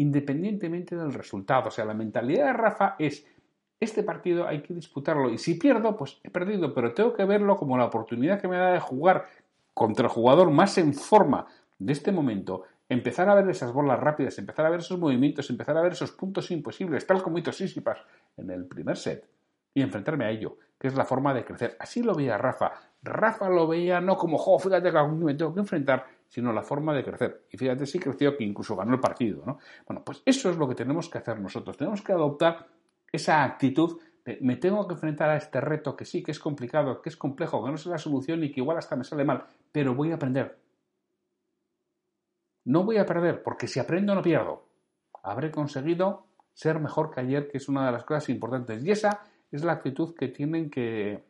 independientemente 0.01 0.97
del 0.97 1.13
resultado. 1.13 1.69
O 1.69 1.71
sea, 1.71 1.85
la 1.85 1.93
mentalidad 1.93 2.47
de 2.47 2.53
Rafa 2.55 2.97
es, 2.99 3.27
este 3.79 4.03
partido 4.03 4.49
hay 4.49 4.63
que 4.63 4.73
disputarlo 4.73 5.31
y 5.31 5.37
si 5.37 5.55
pierdo, 5.55 5.95
pues 5.95 6.19
he 6.23 6.31
perdido, 6.31 6.73
pero 6.73 6.95
tengo 6.95 7.13
que 7.13 7.25
verlo 7.27 7.57
como 7.57 7.77
la 7.77 7.85
oportunidad 7.85 8.41
que 8.41 8.49
me 8.49 8.57
da 8.57 8.73
de 8.73 8.81
jugar 8.81 9.27
contra 9.75 10.07
el 10.07 10.11
jugador 10.11 10.51
más 10.51 10.79
en 10.79 10.95
forma 10.95 11.47
de 11.79 11.93
este 11.93 12.13
momento, 12.13 12.65
empezar 12.89 13.29
a 13.29 13.35
ver 13.35 13.49
esas 13.51 13.73
bolas 13.73 14.01
rápidas, 14.01 14.39
empezar 14.39 14.65
a 14.65 14.71
ver 14.71 14.81
esos 14.81 14.99
movimientos, 14.99 15.49
empezar 15.51 15.77
a 15.77 15.83
ver 15.83 15.93
esos 15.93 16.13
puntos 16.13 16.51
imposibles, 16.51 17.07
tal 17.07 17.23
como 17.23 17.39
hizo 17.39 17.53
Sisipas 17.53 17.99
en 18.39 18.51
el 18.51 18.65
primer 18.65 18.97
set, 18.97 19.27
y 19.73 19.83
enfrentarme 19.83 20.25
a 20.25 20.31
ello, 20.31 20.59
que 20.79 20.89
es 20.89 20.95
la 20.95 21.05
forma 21.05 21.35
de 21.35 21.45
crecer. 21.45 21.77
Así 21.79 22.03
lo 22.03 22.15
veía 22.15 22.37
Rafa. 22.37 22.73
Rafa 23.03 23.49
lo 23.49 23.67
veía 23.67 24.01
no 24.01 24.17
como, 24.17 24.37
jo, 24.39 24.59
fíjate 24.59 24.91
que 24.91 24.99
algún 24.99 25.25
me 25.25 25.35
tengo 25.35 25.55
que 25.55 25.61
enfrentar, 25.61 26.07
sino 26.29 26.53
la 26.53 26.63
forma 26.63 26.95
de 26.95 27.05
crecer. 27.05 27.47
Y 27.51 27.57
fíjate, 27.57 27.87
sí 27.87 27.99
creció 27.99 28.37
que 28.37 28.45
incluso 28.45 28.77
ganó 28.77 28.95
el 28.95 29.01
partido, 29.01 29.43
¿no? 29.47 29.59
Bueno, 29.87 30.03
pues 30.05 30.23
eso 30.25 30.51
es 30.51 30.57
lo 30.57 30.69
que 30.69 30.75
tenemos 30.75 31.09
que 31.09 31.19
hacer 31.19 31.41
nosotros. 31.41 31.77
Tenemos 31.77 32.03
que 32.03 32.13
adoptar 32.13 32.67
esa 33.11 33.43
actitud 33.43 34.01
de 34.25 34.39
me 34.43 34.57
tengo 34.57 34.87
que 34.87 34.95
enfrentar 34.95 35.31
a 35.31 35.37
este 35.37 35.61
reto 35.61 35.97
que 35.97 36.05
sí, 36.05 36.23
que 36.23 36.31
es 36.31 36.39
complicado, 36.39 37.01
que 37.01 37.09
es 37.09 37.17
complejo, 37.17 37.65
que 37.65 37.71
no 37.71 37.77
sé 37.77 37.89
la 37.89 37.99
solución 37.99 38.45
y 38.45 38.53
que 38.53 38.61
igual 38.61 38.77
hasta 38.77 38.97
me 38.97 39.05
sale 39.05 39.25
mal, 39.25 39.45
pero 39.73 39.95
voy 39.95 40.13
a 40.13 40.17
aprender. 40.17 40.59
No 42.65 42.85
voy 42.85 42.99
a 42.99 43.07
perder, 43.07 43.43
porque 43.43 43.67
si 43.67 43.81
aprendo 43.81 44.15
no 44.15 44.23
pierdo. 44.23 44.67
Habré 45.23 45.51
conseguido 45.51 46.27
ser 46.53 46.79
mejor 46.79 47.11
que 47.11 47.21
ayer, 47.21 47.49
que 47.49 47.59
es 47.59 47.69
una 47.69 47.87
de 47.87 47.93
las 47.93 48.05
cosas 48.05 48.29
importantes. 48.29 48.85
Y 48.85 48.91
esa 48.91 49.23
es 49.53 49.65
la 49.65 49.73
actitud 49.73 50.15
que 50.15 50.29
tienen 50.29 50.71
que, 50.71 51.23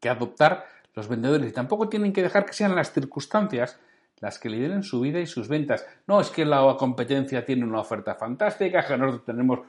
que 0.00 0.08
adoptar 0.08 0.66
los 0.94 1.08
vendedores. 1.08 1.50
Y 1.50 1.52
tampoco 1.52 1.88
tienen 1.88 2.12
que 2.12 2.22
dejar 2.22 2.44
que 2.44 2.52
sean 2.52 2.74
las 2.74 2.92
circunstancias 2.92 3.78
las 4.20 4.38
que 4.38 4.50
lideren 4.50 4.82
su 4.82 5.00
vida 5.00 5.20
y 5.20 5.26
sus 5.26 5.48
ventas. 5.48 5.86
No 6.06 6.20
es 6.20 6.30
que 6.30 6.44
la 6.44 6.76
competencia 6.78 7.44
tiene 7.44 7.64
una 7.64 7.80
oferta 7.80 8.14
fantástica, 8.14 8.84
que 8.86 8.96
nosotros 8.96 9.24
tenemos, 9.24 9.60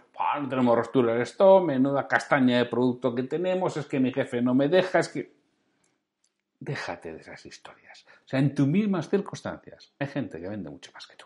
no 0.42 0.50
tenemos 0.50 0.76
rostura 0.76 1.14
de 1.14 1.24
esto, 1.24 1.62
menuda 1.62 2.08
castaña 2.08 2.58
de 2.58 2.66
producto 2.66 3.14
que 3.14 3.24
tenemos, 3.24 3.78
es 3.78 3.86
que 3.86 4.00
mi 4.00 4.12
jefe 4.12 4.42
no 4.42 4.54
me 4.54 4.68
deja, 4.68 5.00
es 5.00 5.10
que... 5.10 5.40
Déjate 6.62 7.14
de 7.14 7.22
esas 7.22 7.46
historias. 7.46 8.06
O 8.26 8.28
sea, 8.28 8.40
en 8.40 8.54
tus 8.54 8.68
mismas 8.68 9.10
circunstancias 9.10 9.94
hay 9.98 10.08
gente 10.08 10.42
que 10.42 10.50
vende 10.50 10.70
mucho 10.70 10.92
más 10.94 11.08
que 11.08 11.16
tú. 11.16 11.26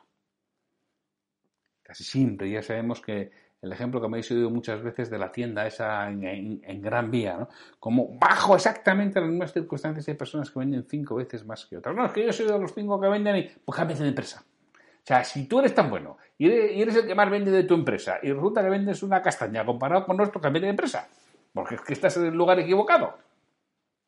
Casi 1.82 2.04
siempre, 2.04 2.52
ya 2.52 2.62
sabemos 2.62 3.02
que 3.02 3.32
el 3.64 3.72
ejemplo 3.72 4.02
que 4.02 4.10
me 4.10 4.16
habéis 4.18 4.30
oído 4.30 4.50
muchas 4.50 4.84
veces 4.84 5.10
de 5.10 5.18
la 5.18 5.32
tienda 5.32 5.66
esa 5.66 6.10
en, 6.10 6.82
Gran 6.82 7.10
Vía, 7.10 7.38
¿no? 7.38 7.50
Como 7.80 8.10
bajo 8.20 8.56
exactamente 8.56 9.22
las 9.22 9.30
mismas 9.30 9.54
circunstancias 9.54 10.06
hay 10.10 10.16
personas 10.16 10.52
que 10.52 10.60
venden 10.60 10.86
cinco 10.86 11.16
veces 11.16 11.46
más 11.46 11.66
que 11.66 11.78
otras. 11.78 11.96
No, 11.96 12.06
es 12.06 12.12
que 12.12 12.26
yo 12.26 12.34
soy 12.34 12.46
de 12.46 12.60
los 12.60 12.74
cinco 12.74 13.00
que 13.00 13.08
venden 13.08 13.38
y 13.38 13.50
pues 13.64 13.78
cámbiate 13.78 14.04
de 14.04 14.10
empresa. 14.10 14.44
O 14.76 15.06
sea, 15.06 15.24
si 15.24 15.48
tú 15.48 15.60
eres 15.60 15.74
tan 15.74 15.90
bueno 15.90 16.18
y 16.38 16.50
eres, 16.50 16.96
el 16.98 17.08
que 17.08 17.16
más 17.16 17.30
vende 17.30 17.52
de 17.52 17.64
tu 17.64 17.74
empresa 17.74 18.20
y 18.22 18.34
resulta 18.34 18.62
que 18.62 18.70
vendes 18.70 19.02
una 19.02 19.22
castaña 19.22 19.66
comparado 19.66 20.06
con 20.06 20.18
nuestro, 20.18 20.42
cámbiate 20.42 20.66
de 20.66 20.72
empresa. 20.72 21.08
Porque 21.54 21.76
es 21.76 21.82
que 21.82 21.94
estás 21.94 22.18
en 22.18 22.26
el 22.26 22.34
lugar 22.34 22.60
equivocado. 22.60 23.18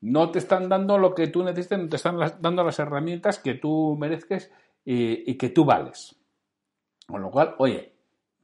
No 0.02 0.32
te 0.32 0.40
están 0.40 0.68
dando 0.68 0.98
lo 0.98 1.16
que 1.16 1.28
tú 1.28 1.46
necesitas, 1.46 1.80
no 1.80 1.88
te 1.88 1.96
están 1.96 2.20
dando 2.42 2.62
las 2.66 2.78
herramientas 2.78 3.40
que 3.40 3.54
tú 3.54 3.96
merezques 3.98 4.52
y, 4.84 5.32
y 5.32 5.38
que 5.38 5.50
tú 5.50 5.64
vales. 5.64 6.18
Con 7.08 7.22
lo 7.22 7.32
cual, 7.32 7.56
oye, 7.58 7.95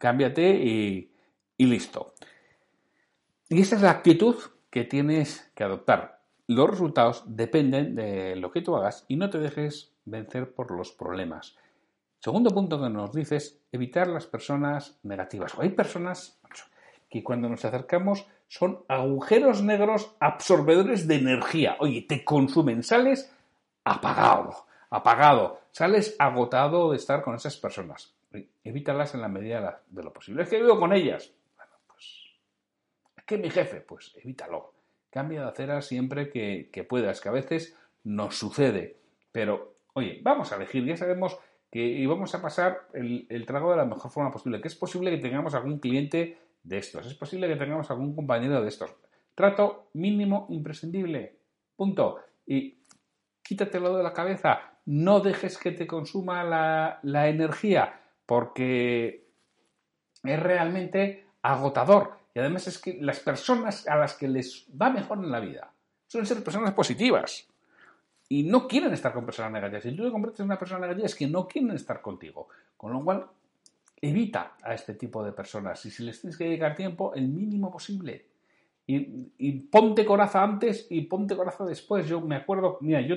cámbiate 0.02 0.50
y, 0.50 1.12
listo. 1.60 2.16
Y 3.48 3.62
esa 3.62 3.76
es 3.76 3.84
la 3.84 3.92
actitud 3.92 4.36
que 4.72 4.84
tienes 4.84 5.52
que 5.54 5.64
adoptar. 5.64 6.24
Los 6.48 6.70
resultados 6.70 7.24
dependen 7.28 7.96
de 7.96 8.36
lo 8.36 8.52
que 8.52 8.62
tú 8.62 8.76
hagas 8.76 9.06
y 9.08 9.16
no 9.16 9.30
te 9.30 9.38
dejes 9.38 9.94
vencer 10.06 10.56
por 10.56 10.72
los 10.72 10.92
problemas. 10.92 11.56
Segundo 12.20 12.50
punto 12.50 12.82
que 12.82 12.90
nos 12.90 13.14
dices, 13.14 13.62
evitar 13.72 14.08
las 14.08 14.26
personas 14.26 15.00
negativas. 15.04 15.54
hay 15.60 15.70
personas 15.70 16.40
que 17.10 17.24
cuando 17.24 17.50
nos 17.50 17.64
acercamos 17.64 18.26
son 18.48 18.84
agujeros 18.88 19.62
negros 19.62 20.16
absorbedores 20.20 21.08
de 21.08 21.16
energía. 21.16 21.76
Oye, 21.80 22.06
te 22.08 22.24
consumen, 22.24 22.84
sales 22.84 23.32
apagado, 23.84 24.66
apagado, 24.90 25.60
sales 25.72 26.16
agotado 26.20 26.92
de 26.92 26.98
estar 26.98 27.22
con 27.22 27.36
esas 27.36 27.58
personas 27.58 28.16
evítalas 28.64 29.14
en 29.16 29.22
la 29.22 29.28
medida 29.28 29.82
de 29.88 30.04
lo 30.04 30.14
posible. 30.14 30.44
Es 30.44 30.50
que 30.50 30.62
vivo 30.62 30.80
con 30.80 30.94
ellas. 30.94 31.34
Bueno, 31.56 31.74
pues. 31.88 32.40
Es 33.28 33.40
mi 33.40 33.50
jefe, 33.50 33.82
pues 33.82 34.16
evítalo. 34.22 34.74
Cambia 35.10 35.42
de 35.42 35.48
acera 35.48 35.82
siempre 35.82 36.30
que, 36.30 36.86
puedas, 36.88 37.20
que 37.20 37.30
a 37.30 37.34
veces 37.34 37.78
nos 38.04 38.38
sucede. 38.38 38.98
Pero, 39.32 39.76
oye, 39.94 40.20
vamos 40.24 40.52
a 40.52 40.56
elegir, 40.56 40.86
ya 40.86 40.96
sabemos 40.96 41.38
que 41.70 41.80
y 41.80 42.06
vamos 42.06 42.34
a 42.36 42.42
pasar 42.42 42.88
el, 42.94 43.46
trago 43.46 43.72
de 43.72 43.78
la 43.78 43.86
mejor 43.86 44.12
forma 44.12 44.32
posible. 44.32 44.62
Que 44.62 44.70
es 44.70 44.76
posible 44.76 45.12
que 45.12 45.18
tengamos 45.18 45.54
algún 45.54 45.80
cliente 45.80 46.38
de 46.64 46.78
estos, 46.78 47.08
es 47.08 47.16
posible 47.16 47.48
que 47.48 47.56
tengamos 47.56 47.90
algún 47.92 48.16
compañero 48.16 48.62
de 48.62 48.70
estos. 48.70 48.96
Trato 49.36 49.90
mínimo 49.94 50.48
imprescindible. 50.50 51.38
Punto. 51.76 52.20
Y 52.46 52.78
quítatelo 53.42 53.98
de 53.98 54.04
la 54.04 54.14
cabeza. 54.14 54.78
No 54.86 55.20
dejes 55.20 55.58
que 55.58 55.72
te 55.72 55.88
consuma 55.88 56.44
la 56.44 57.30
energía 57.30 58.01
porque 58.26 59.28
es 60.24 60.40
realmente 60.40 61.26
agotador. 61.42 62.20
Y 62.34 62.40
además 62.40 62.68
es 62.68 62.78
que 62.80 62.98
las 63.02 63.20
personas 63.20 63.88
a 63.88 63.98
las 63.98 64.14
que 64.16 64.28
les 64.28 64.66
va 64.80 64.90
mejor 64.90 65.20
en 65.20 65.32
la 65.32 65.40
vida 65.40 65.74
suelen 66.08 66.28
ser 66.28 66.44
personas 66.44 66.74
positivas. 66.74 67.48
Y 68.30 68.44
no 68.44 68.68
quieren 68.68 68.94
estar 68.94 69.14
con 69.14 69.26
personas 69.26 69.52
negativas. 69.52 69.84
Si 69.84 69.96
tú 69.96 70.06
te 70.06 70.12
conviertes 70.12 70.40
en 70.40 70.46
una 70.46 70.58
persona 70.58 70.82
negativa 70.82 71.06
es 71.06 71.16
que 71.16 71.28
no 71.28 71.48
quieren 71.48 71.72
estar 71.72 72.02
contigo. 72.02 72.48
Con 72.78 72.94
lo 72.94 73.04
cual, 73.04 73.28
evita 74.02 74.56
a 74.64 74.74
este 74.74 74.96
tipo 74.96 75.24
de 75.24 75.34
personas. 75.34 75.86
Y 75.86 75.92
si 75.92 76.04
les 76.04 76.20
tienes 76.20 76.38
que 76.38 76.46
dedicar 76.46 76.76
tiempo, 76.76 77.14
el 77.14 77.28
mínimo 77.28 77.70
posible. 77.70 78.26
Y, 78.88 79.52
ponte 79.70 80.06
coraza 80.06 80.44
antes 80.44 80.88
y 80.90 81.02
ponte 81.02 81.36
coraza 81.36 81.66
después. 81.66 82.08
Yo 82.08 82.20
me 82.22 82.36
acuerdo, 82.36 82.78
mira, 82.82 83.02
yo 83.02 83.16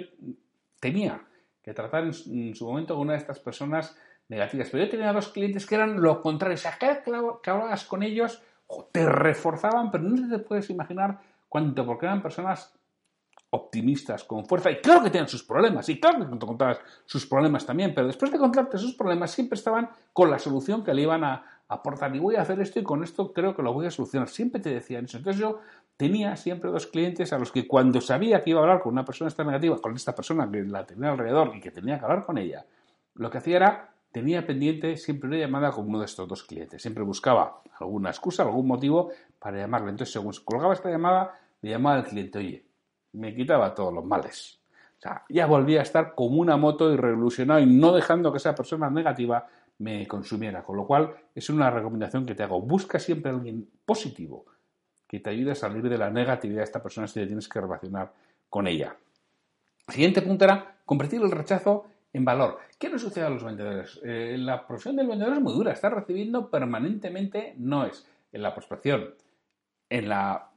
tenía 0.78 1.24
que 1.62 1.72
tratar 1.72 2.04
en 2.04 2.54
su 2.54 2.66
momento 2.66 2.94
con 2.94 3.04
una 3.04 3.14
de 3.14 3.18
estas 3.18 3.40
personas 3.40 3.96
negativas. 4.28 4.68
Pero 4.70 4.84
yo 4.84 4.90
tenía 4.90 5.12
dos 5.12 5.28
clientes 5.28 5.66
que 5.66 5.74
eran 5.74 6.00
lo 6.00 6.20
contrario. 6.20 6.54
O 6.54 6.58
sea, 6.58 6.76
cada 6.78 7.02
que 7.02 7.50
hablabas 7.50 7.84
con 7.84 8.02
ellos, 8.02 8.42
te 8.92 9.06
reforzaban, 9.06 9.90
pero 9.90 10.04
no 10.04 10.28
te 10.28 10.42
puedes 10.42 10.70
imaginar 10.70 11.20
cuánto, 11.48 11.84
porque 11.86 12.06
eran 12.06 12.22
personas 12.22 12.74
optimistas, 13.50 14.24
con 14.24 14.44
fuerza, 14.46 14.70
y 14.72 14.80
claro 14.80 15.04
que 15.04 15.10
tenían 15.10 15.28
sus 15.28 15.44
problemas, 15.44 15.88
y 15.88 16.00
claro 16.00 16.18
que 16.18 16.36
te 16.36 16.44
contabas 16.44 16.80
sus 17.04 17.24
problemas 17.24 17.64
también, 17.64 17.94
pero 17.94 18.08
después 18.08 18.32
de 18.32 18.38
contarte 18.38 18.78
sus 18.78 18.94
problemas 18.94 19.30
siempre 19.30 19.56
estaban 19.56 19.88
con 20.12 20.28
la 20.28 20.40
solución 20.40 20.82
que 20.82 20.92
le 20.92 21.02
iban 21.02 21.22
a 21.22 21.62
aportar, 21.68 22.14
y 22.16 22.18
voy 22.18 22.34
a 22.34 22.42
hacer 22.42 22.60
esto 22.60 22.80
y 22.80 22.82
con 22.82 23.04
esto 23.04 23.32
creo 23.32 23.54
que 23.54 23.62
lo 23.62 23.72
voy 23.72 23.86
a 23.86 23.92
solucionar. 23.92 24.28
Siempre 24.28 24.60
te 24.60 24.70
decían 24.70 25.04
eso. 25.04 25.18
Entonces 25.18 25.40
yo 25.40 25.60
tenía 25.96 26.36
siempre 26.36 26.70
dos 26.70 26.88
clientes 26.88 27.32
a 27.32 27.38
los 27.38 27.52
que 27.52 27.66
cuando 27.66 28.00
sabía 28.00 28.42
que 28.42 28.50
iba 28.50 28.60
a 28.60 28.64
hablar 28.64 28.80
con 28.80 28.92
una 28.92 29.04
persona 29.04 29.28
esta 29.28 29.44
negativa, 29.44 29.80
con 29.80 29.94
esta 29.94 30.14
persona 30.14 30.50
que 30.50 30.62
la 30.64 30.84
tenía 30.84 31.10
alrededor 31.10 31.54
y 31.54 31.60
que 31.60 31.70
tenía 31.70 31.98
que 31.98 32.04
hablar 32.04 32.24
con 32.24 32.38
ella, 32.38 32.66
lo 33.14 33.30
que 33.30 33.38
hacía 33.38 33.56
era 33.56 33.93
tenía 34.14 34.46
pendiente 34.46 34.96
siempre 34.96 35.28
una 35.28 35.38
llamada 35.38 35.72
con 35.72 35.88
uno 35.88 35.98
de 35.98 36.04
estos 36.04 36.28
dos 36.28 36.44
clientes. 36.44 36.80
Siempre 36.80 37.02
buscaba 37.02 37.62
alguna 37.80 38.10
excusa, 38.10 38.44
algún 38.44 38.68
motivo 38.68 39.10
para 39.40 39.58
llamarle. 39.58 39.90
Entonces, 39.90 40.12
según 40.12 40.32
colgaba 40.44 40.72
esta 40.72 40.88
llamada, 40.88 41.36
le 41.60 41.70
llamaba 41.70 41.96
al 41.96 42.04
cliente, 42.04 42.38
oye, 42.38 42.64
me 43.14 43.34
quitaba 43.34 43.74
todos 43.74 43.92
los 43.92 44.04
males. 44.04 44.60
O 44.98 45.00
sea, 45.00 45.24
ya 45.28 45.46
volvía 45.46 45.80
a 45.80 45.82
estar 45.82 46.14
como 46.14 46.40
una 46.40 46.56
moto 46.56 46.92
y 46.92 46.96
revolucionado 46.96 47.58
y 47.58 47.66
no 47.66 47.92
dejando 47.92 48.30
que 48.30 48.38
esa 48.38 48.54
persona 48.54 48.88
negativa 48.88 49.48
me 49.78 50.06
consumiera. 50.06 50.62
Con 50.62 50.76
lo 50.76 50.86
cual, 50.86 51.12
es 51.34 51.50
una 51.50 51.68
recomendación 51.68 52.24
que 52.24 52.36
te 52.36 52.44
hago. 52.44 52.60
Busca 52.60 53.00
siempre 53.00 53.32
a 53.32 53.34
alguien 53.34 53.68
positivo 53.84 54.44
que 55.08 55.18
te 55.18 55.30
ayude 55.30 55.50
a 55.50 55.56
salir 55.56 55.88
de 55.88 55.98
la 55.98 56.10
negatividad 56.10 56.60
de 56.60 56.64
esta 56.64 56.80
persona 56.80 57.08
si 57.08 57.14
te 57.14 57.26
tienes 57.26 57.48
que 57.48 57.60
relacionar 57.60 58.12
con 58.48 58.68
ella. 58.68 58.94
siguiente 59.88 60.22
punto 60.22 60.44
era 60.44 60.76
convertir 60.84 61.20
el 61.20 61.32
rechazo 61.32 61.86
en 62.12 62.24
valor. 62.24 62.58
¿Qué 62.84 62.90
nos 62.90 63.00
sucede 63.00 63.24
a 63.24 63.30
los 63.30 63.42
vendedores? 63.42 63.98
Eh, 64.04 64.36
la 64.38 64.66
profesión 64.66 64.96
del 64.96 65.06
vendedor 65.06 65.32
es 65.32 65.40
muy 65.40 65.54
dura, 65.54 65.72
está 65.72 65.88
recibiendo 65.88 66.50
permanentemente 66.50 67.54
no 67.56 67.86
es 67.86 68.06
en 68.30 68.42
la 68.42 68.52
prospección, 68.52 69.14
en 69.88 70.10
la, 70.10 70.50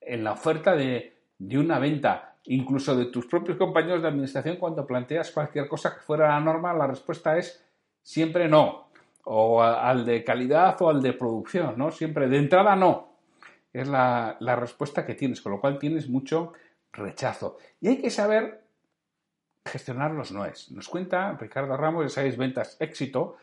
en 0.00 0.24
la 0.24 0.32
oferta 0.32 0.74
de, 0.74 1.12
de 1.36 1.58
una 1.58 1.78
venta, 1.78 2.36
incluso 2.44 2.96
de 2.96 3.04
tus 3.04 3.26
propios 3.26 3.58
compañeros 3.58 4.00
de 4.00 4.08
administración 4.08 4.56
cuando 4.56 4.86
planteas 4.86 5.30
cualquier 5.30 5.68
cosa 5.68 5.94
que 5.94 6.00
fuera 6.00 6.28
la 6.28 6.40
norma, 6.40 6.72
la 6.72 6.86
respuesta 6.86 7.36
es 7.36 7.62
siempre 8.02 8.48
no, 8.48 8.88
o 9.24 9.62
al 9.62 10.06
de 10.06 10.24
calidad 10.24 10.74
o 10.80 10.88
al 10.88 11.02
de 11.02 11.12
producción, 11.12 11.74
¿no? 11.76 11.90
Siempre 11.90 12.28
de 12.28 12.38
entrada 12.38 12.76
no. 12.76 13.12
Es 13.74 13.88
la, 13.88 14.38
la 14.40 14.56
respuesta 14.56 15.04
que 15.04 15.14
tienes, 15.14 15.42
con 15.42 15.52
lo 15.52 15.60
cual 15.60 15.78
tienes 15.78 16.08
mucho 16.08 16.54
rechazo. 16.94 17.58
Y 17.78 17.88
hay 17.88 17.98
que 17.98 18.08
saber 18.08 18.67
gestionar 19.68 20.10
los 20.10 20.32
noes. 20.32 20.70
Nos 20.72 20.88
cuenta 20.88 21.36
Ricardo 21.40 21.76
Ramos 21.76 22.04
de 22.04 22.08
sabéis, 22.10 22.36
Ventas 22.36 22.76
Éxito. 22.80 23.36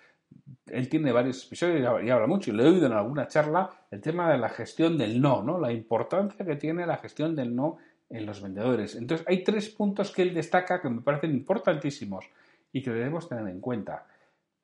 Él 0.68 0.90
tiene 0.90 1.12
varios 1.12 1.46
episodios 1.46 1.82
y 2.04 2.10
habla 2.10 2.28
mucho, 2.28 2.52
y 2.52 2.54
le 2.54 2.64
he 2.64 2.68
oído 2.68 2.88
en 2.88 2.92
alguna 2.92 3.28
charla 3.28 3.70
el 3.92 4.02
tema 4.02 4.30
de 4.30 4.38
la 4.38 4.50
gestión 4.50 4.98
del 4.98 5.22
no, 5.22 5.42
¿no? 5.42 5.60
La 5.60 5.72
importancia 5.72 6.46
que 6.46 6.56
tiene 6.56 6.86
la 6.86 6.98
gestión 6.98 7.36
del 7.36 7.56
no 7.56 7.78
en 8.10 8.26
los 8.26 8.42
vendedores. 8.42 8.96
Entonces, 8.96 9.26
hay 9.30 9.44
tres 9.44 9.70
puntos 9.70 10.12
que 10.12 10.24
él 10.24 10.34
destaca 10.34 10.82
que 10.82 10.90
me 10.90 11.02
parecen 11.02 11.32
importantísimos 11.32 12.26
y 12.74 12.82
que 12.82 12.92
debemos 12.92 13.30
tener 13.30 13.48
en 13.48 13.62
cuenta. 13.62 14.06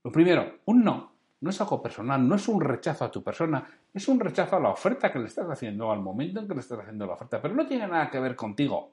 Lo 0.04 0.12
primero, 0.12 0.60
un 0.66 0.84
no 0.84 1.12
no 1.42 1.50
es 1.50 1.60
algo 1.60 1.82
personal, 1.82 2.28
no 2.28 2.36
es 2.36 2.48
un 2.48 2.62
rechazo 2.62 3.04
a 3.04 3.12
tu 3.12 3.24
persona, 3.24 3.68
es 3.94 4.08
un 4.08 4.20
rechazo 4.20 4.56
a 4.56 4.60
la 4.60 4.70
oferta 4.70 5.12
que 5.12 5.20
le 5.20 5.26
estás 5.26 5.50
haciendo, 5.50 5.92
al 5.92 6.00
momento 6.00 6.40
en 6.40 6.48
que 6.48 6.54
le 6.54 6.60
estás 6.60 6.80
haciendo 6.80 7.06
la 7.06 7.14
oferta, 7.14 7.42
pero 7.42 7.56
no 7.56 7.66
tiene 7.66 7.88
nada 7.88 8.10
que 8.10 8.20
ver 8.20 8.36
contigo. 8.36 8.92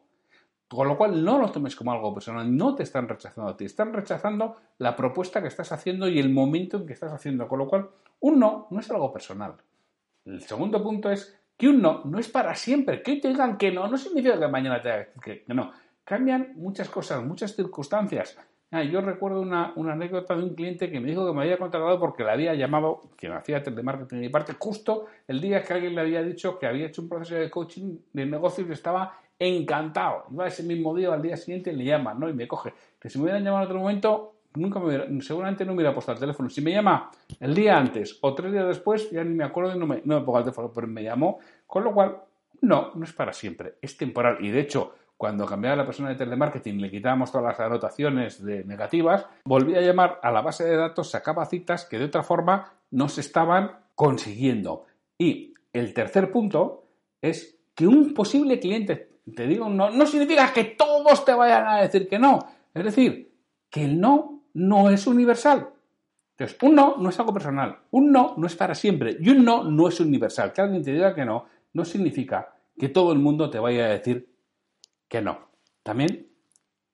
Con 0.69 0.87
lo 0.87 0.99
cual 0.99 1.25
no 1.25 1.39
lo 1.39 1.51
tomes 1.51 1.75
como 1.75 1.93
algo 1.93 2.13
personal, 2.13 2.55
no 2.55 2.75
te 2.75 2.83
están 2.83 3.09
rechazando 3.09 3.51
a 3.51 3.57
ti, 3.57 3.65
están 3.65 3.93
rechazando 3.93 4.57
la 4.77 4.95
propuesta 4.95 5.41
que 5.41 5.49
estás 5.49 5.73
haciendo 5.73 6.09
y 6.09 6.19
el 6.19 6.29
momento 6.29 6.77
en 6.77 6.87
que 6.87 6.93
estás 6.93 7.11
haciendo. 7.11 7.49
Con 7.49 7.61
lo 7.61 7.69
cual, 7.69 7.89
un 8.21 8.39
no 8.39 8.67
no 8.71 8.81
es 8.81 8.91
algo 8.91 9.11
personal. 9.11 9.55
El 10.27 10.43
segundo 10.43 10.83
punto 10.83 11.11
es 11.11 11.41
que 11.57 11.69
un 11.69 11.81
no 11.81 12.03
no 12.05 12.19
es 12.19 12.29
para 12.29 12.55
siempre. 12.55 13.03
Que 13.03 13.13
hoy 13.13 13.21
te 13.21 13.29
digan 13.29 13.57
que 13.57 13.73
no, 13.73 13.89
no 13.89 13.97
significa 13.97 14.39
que 14.39 14.49
mañana 14.49 14.83
te 14.83 14.89
digan 14.89 15.07
que, 15.23 15.45
no. 15.49 15.73
Cambian 16.05 16.53
muchas 16.57 16.89
cosas, 16.91 17.25
muchas 17.25 17.55
circunstancias. 17.57 18.37
Ah, 18.71 18.83
yo 18.83 19.01
recuerdo 19.01 19.41
una, 19.41 19.73
anécdota 19.75 20.37
de 20.37 20.43
un 20.43 20.55
cliente 20.55 20.91
que 20.91 21.01
me 21.01 21.09
dijo 21.09 21.27
que 21.27 21.35
me 21.35 21.43
había 21.43 21.57
contratado 21.57 21.99
porque 21.99 22.23
le 22.23 22.31
había 22.31 22.55
llamado, 22.55 23.01
quien 23.17 23.33
hacía 23.33 23.63
telemarketing 23.63 24.19
de 24.19 24.27
mi 24.27 24.29
parte, 24.29 24.55
justo 24.59 25.07
el 25.27 25.41
día 25.41 25.63
que 25.63 25.73
alguien 25.73 25.95
le 25.95 26.03
había 26.03 26.23
dicho 26.23 26.59
que 26.59 26.67
había 26.67 26.87
hecho 26.87 27.01
un 27.01 27.09
proceso 27.09 27.37
de 27.37 27.49
coaching 27.49 27.97
de 28.13 28.27
negocios 28.27 28.69
y 28.69 28.73
estaba 28.73 29.19
encantado. 29.39 30.25
Iba 30.33 30.47
ese 30.47 30.63
mismo 30.63 30.95
día, 30.95 31.13
al 31.13 31.23
día 31.23 31.37
siguiente, 31.37 31.73
le 31.73 31.85
llama, 31.85 32.15
¿no? 32.15 32.29
Y 32.29 32.33
me 32.33 32.49
coge. 32.49 32.75
Que 32.99 33.09
si 33.09 33.19
me 33.19 33.25
hubieran 33.25 33.45
llamado 33.45 33.65
en 33.65 33.69
otro 33.69 33.81
momento, 33.81 34.35
nunca 34.55 34.79
me 34.79 34.87
hubiera, 34.87 35.07
seguramente 35.21 35.65
no 35.65 35.73
me 35.73 35.77
hubiera 35.77 35.95
puesto 35.95 36.13
el 36.13 36.19
teléfono. 36.19 36.51
Si 36.51 36.61
me 36.61 36.73
llama 36.73 37.11
el 37.41 37.55
día 37.55 37.77
antes 37.77 38.19
o 38.21 38.35
tres 38.35 38.53
días 38.53 38.67
después, 38.67 39.11
ya 39.11 39.23
ni 39.25 39.35
me 39.35 39.45
acuerdo 39.45 39.75
y 39.75 39.79
no 39.79 39.87
me, 39.87 40.03
no 40.05 40.19
me 40.19 40.25
pongo 40.25 40.39
el 40.39 40.45
teléfono, 40.45 40.73
pero 40.75 40.87
me 40.87 41.03
llamó. 41.03 41.39
Con 41.67 41.85
lo 41.85 41.93
cual, 41.93 42.17
no, 42.63 42.93
no 42.95 43.05
es 43.05 43.13
para 43.13 43.33
siempre, 43.33 43.75
es 43.81 43.97
temporal. 43.97 44.39
Y 44.41 44.51
de 44.51 44.61
hecho, 44.61 44.95
cuando 45.17 45.47
cambiaba 45.47 45.77
la 45.77 45.85
persona 45.85 46.11
de 46.11 46.15
telemarketing, 46.15 46.81
le 46.81 46.91
quitábamos 46.91 47.33
todas 47.33 47.47
las 47.47 47.61
anotaciones 47.61 48.43
de 48.43 48.65
negativas, 48.65 49.27
volvía 49.45 49.79
a 49.79 49.83
llamar 49.83 50.21
a 50.23 50.31
la 50.31 50.43
base 50.43 50.65
de 50.65 50.77
datos, 50.77 51.11
sacaba 51.11 51.45
citas 51.47 51.85
que 51.85 51.99
de 51.99 52.05
otra 52.05 52.23
forma 52.23 52.73
no 52.93 53.09
se 53.09 53.21
estaban 53.21 53.73
consiguiendo. 53.95 54.87
Y 55.19 55.55
el 55.73 55.93
tercer 55.93 56.31
punto 56.31 56.85
es 57.21 57.59
que 57.75 57.87
un 57.89 58.15
posible 58.15 58.61
cliente 58.61 59.09
te 59.35 59.47
diga 59.47 59.67
un 59.67 59.77
no, 59.77 59.91
no 59.91 60.07
significa 60.07 60.53
que 60.53 60.65
todos 60.65 61.25
te 61.25 61.33
vayan 61.33 61.67
a 61.67 61.81
decir 61.81 62.09
que 62.09 62.19
no. 62.19 62.39
Es 62.75 62.85
decir, 62.85 63.33
que 63.71 63.85
el 63.85 64.01
no 64.01 64.45
no 64.55 64.91
es 64.91 65.07
universal. 65.07 65.71
Entonces, 66.37 66.57
un 66.63 66.75
no 66.75 66.97
no 66.99 67.09
es 67.09 67.19
algo 67.19 67.33
personal, 67.33 67.79
un 67.91 68.13
no 68.13 68.35
no 68.37 68.47
es 68.47 68.55
para 68.57 68.75
siempre 68.75 69.17
y 69.19 69.31
un 69.31 69.45
no 69.45 69.65
no 69.65 69.89
es 69.89 69.99
universal. 70.01 70.53
Que 70.53 70.61
alguien 70.61 70.83
te 70.83 70.93
diga 70.93 71.15
que 71.15 71.25
no 71.25 71.47
no 71.73 71.85
significa 71.85 72.55
que 72.79 72.89
todo 72.89 73.13
el 73.13 73.19
mundo 73.19 73.51
te 73.51 73.59
vaya 73.59 73.87
a 73.87 73.91
decir 73.91 74.35
que 75.09 75.21
no. 75.21 75.51
También 75.83 76.29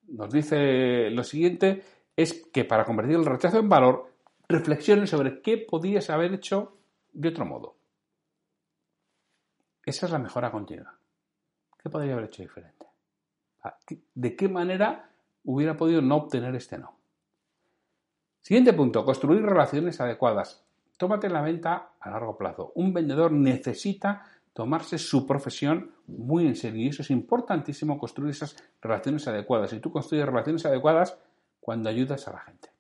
nos 0.09 0.33
dice 0.33 1.11
lo 1.11 1.25
siguiente, 1.25 1.83
es 2.17 2.47
que 2.53 2.65
para 2.65 2.85
convertir 2.85 3.17
el 3.17 3.27
rechazo 3.27 3.59
en 3.59 3.69
valor, 3.69 4.13
reflexiones 4.49 5.11
sobre 5.11 5.43
qué 5.43 5.59
podías 5.59 6.11
haber 6.11 6.33
hecho 6.33 6.77
de 7.13 7.29
otro 7.29 7.45
modo. 7.45 7.77
Esa 9.85 10.07
es 10.07 10.13
la 10.13 10.19
mejora 10.19 10.51
continua. 10.51 10.99
¿Qué 11.85 11.91
podría 11.91 12.15
haber 12.15 12.25
hecho 12.25 12.43
diferente? 12.43 12.87
¿De 14.15 14.35
qué 14.35 14.49
manera 14.49 15.11
hubiera 15.45 15.77
podido 15.77 16.01
no 16.01 16.17
obtener 16.17 16.55
este 16.55 16.79
no? 16.79 16.97
Siguiente 18.41 18.73
punto, 18.73 19.05
construir 19.05 19.43
relaciones 19.43 20.01
adecuadas. 20.01 20.65
Tómate 20.97 21.29
la 21.29 21.43
venta 21.43 21.91
a 22.01 22.09
largo 22.09 22.39
plazo. 22.39 22.73
Un 22.77 22.95
vendedor 22.95 23.33
necesita 23.33 24.25
tomarse 24.55 24.97
su 24.97 25.27
profesión 25.27 25.93
muy 26.07 26.47
en 26.47 26.57
serio 26.57 26.83
y 26.85 26.89
eso 26.89 27.03
es 27.03 27.11
importantísimo 27.11 27.99
construir 27.99 28.31
esas 28.31 28.57
relaciones 28.81 29.29
adecuadas. 29.29 29.75
Y 29.75 29.81
tú 29.81 29.93
construyes 29.93 30.25
relaciones 30.25 30.65
adecuadas 30.65 31.19
cuando 31.61 31.91
ayudas 31.91 32.27
a 32.29 32.33
la 32.33 32.41
gente, 32.41 32.71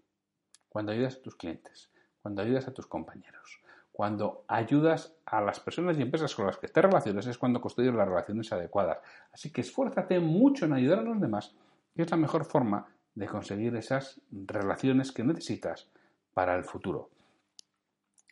cuando 0.70 0.92
ayudas 0.92 1.16
a 1.16 1.20
tus 1.20 1.34
clientes, 1.34 1.90
cuando 2.23 2.40
ayudas 2.40 2.68
a 2.68 2.73
tus 2.73 2.87
compañeros, 2.87 3.61
cuando 3.94 4.44
ayudas 4.48 5.14
a 5.24 5.40
las 5.40 5.60
personas 5.60 5.96
y 5.96 6.02
empresas 6.02 6.34
con 6.34 6.46
las 6.46 6.58
que 6.58 6.66
te 6.66 6.82
relacionas 6.82 7.28
es 7.28 7.38
cuando 7.38 7.60
construyes 7.60 7.94
las 7.94 8.08
relaciones 8.08 8.52
adecuadas. 8.52 8.98
Así 9.32 9.52
que 9.52 9.60
esfuérzate 9.60 10.18
mucho 10.18 10.64
en 10.64 10.72
ayudar 10.72 10.98
a 10.98 11.02
los 11.02 11.20
demás, 11.20 11.54
que 11.94 12.02
es 12.02 12.10
la 12.10 12.16
mejor 12.16 12.44
forma 12.44 12.88
de 13.14 13.26
conseguir 13.26 13.76
esas 13.76 14.20
relaciones 14.32 15.12
que 15.12 15.22
necesitas 15.22 15.88
para 16.34 16.56
el 16.56 16.64
futuro. 16.64 17.10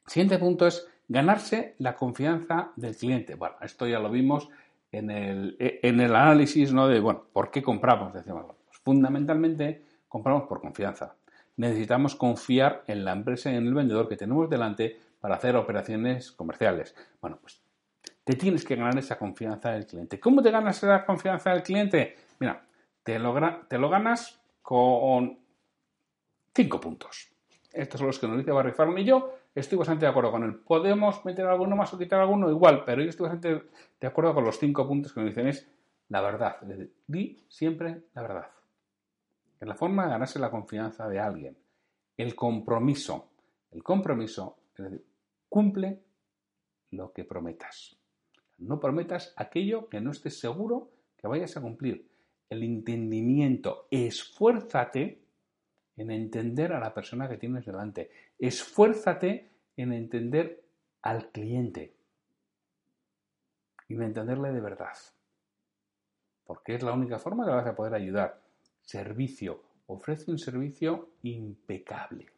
Siguiente 0.04 0.36
punto 0.36 0.66
es 0.66 0.84
ganarse 1.06 1.76
la 1.78 1.94
confianza 1.94 2.72
del 2.74 2.96
cliente. 2.96 3.36
Bueno, 3.36 3.54
esto 3.60 3.86
ya 3.86 4.00
lo 4.00 4.10
vimos 4.10 4.48
en 4.90 5.12
el, 5.12 6.16
análisis 6.16 6.72
¿no? 6.72 6.88
de, 6.88 6.98
bueno, 6.98 7.26
¿por 7.32 7.52
qué 7.52 7.62
compramos? 7.62 8.12
Decimos, 8.12 8.46
pues 8.66 8.80
fundamentalmente 8.80 9.84
compramos 10.08 10.48
por 10.48 10.60
confianza. 10.60 11.14
Necesitamos 11.56 12.16
confiar 12.16 12.82
en 12.88 13.04
la 13.04 13.12
empresa 13.12 13.52
y 13.52 13.54
en 13.54 13.68
el 13.68 13.74
vendedor 13.74 14.08
que 14.08 14.16
tenemos 14.16 14.50
delante 14.50 15.11
para 15.22 15.36
hacer 15.36 15.54
operaciones 15.54 16.32
comerciales. 16.32 16.96
Bueno, 17.20 17.38
pues 17.40 17.62
te 18.24 18.34
tienes 18.34 18.64
que 18.64 18.74
ganar 18.74 18.98
esa 18.98 19.16
confianza 19.16 19.70
del 19.70 19.86
cliente. 19.86 20.18
¿Cómo 20.18 20.42
te 20.42 20.50
ganas 20.50 20.82
esa 20.82 21.06
confianza 21.06 21.50
del 21.50 21.62
cliente? 21.62 22.16
Mira, 22.40 22.66
te 23.04 23.20
lo, 23.20 23.32
ganas 23.32 24.42
con 24.62 25.38
cinco 26.52 26.80
puntos. 26.80 27.32
Estos 27.72 28.00
son 28.00 28.08
los 28.08 28.18
que 28.18 28.26
nos 28.26 28.36
dice 28.36 28.50
Barry 28.50 28.72
Farm 28.72 28.98
y 28.98 29.04
yo 29.04 29.32
estoy 29.54 29.78
bastante 29.78 30.06
de 30.06 30.10
acuerdo 30.10 30.32
con 30.32 30.42
él. 30.42 30.56
Podemos 30.56 31.24
meter 31.24 31.46
alguno 31.46 31.76
más 31.76 31.94
o 31.94 31.98
quitar 31.98 32.18
alguno 32.18 32.50
igual, 32.50 32.82
pero 32.84 33.00
yo 33.00 33.08
estoy 33.08 33.28
bastante 33.28 33.62
de 34.00 34.06
acuerdo 34.08 34.34
con 34.34 34.44
los 34.44 34.58
cinco 34.58 34.88
puntos 34.88 35.12
que 35.12 35.20
nos 35.20 35.30
dicen 35.30 35.46
es 35.46 35.70
la 36.08 36.20
verdad. 36.20 36.56
di 37.06 37.46
siempre 37.48 38.06
la 38.14 38.22
verdad. 38.22 38.50
Es 39.60 39.68
la 39.68 39.76
forma 39.76 40.02
de 40.02 40.10
ganarse 40.10 40.40
la 40.40 40.50
confianza 40.50 41.08
de 41.08 41.20
alguien. 41.20 41.56
El 42.16 42.34
compromiso. 42.34 43.30
El 43.70 43.84
compromiso, 43.84 44.56
es 44.76 44.84
decir, 44.84 45.11
cumple 45.52 46.02
lo 46.92 47.12
que 47.12 47.24
prometas. 47.24 47.98
No 48.56 48.80
prometas 48.80 49.34
aquello 49.36 49.90
que 49.90 50.00
no 50.00 50.10
estés 50.10 50.40
seguro 50.40 50.90
que 51.18 51.28
vayas 51.28 51.58
a 51.58 51.60
cumplir. 51.60 52.08
El 52.48 52.62
entendimiento. 52.62 53.86
Esfuérzate 53.90 55.22
en 55.98 56.10
entender 56.10 56.72
a 56.72 56.80
la 56.80 56.94
persona 56.94 57.28
que 57.28 57.36
tienes 57.36 57.66
delante. 57.66 58.10
Esfuérzate 58.38 59.50
en 59.76 59.92
entender 59.92 60.64
al 61.02 61.30
cliente 61.32 61.96
y 63.88 63.94
en 63.94 64.04
entenderle 64.04 64.52
de 64.52 64.60
verdad. 64.62 64.96
Porque 66.44 66.76
es 66.76 66.82
la 66.82 66.94
única 66.94 67.18
forma 67.18 67.44
que 67.44 67.52
vas 67.52 67.66
a 67.66 67.76
poder 67.76 67.92
ayudar. 67.92 68.40
Servicio. 68.80 69.62
Ofrece 69.86 70.30
un 70.30 70.38
servicio 70.38 71.10
impecable. 71.24 72.32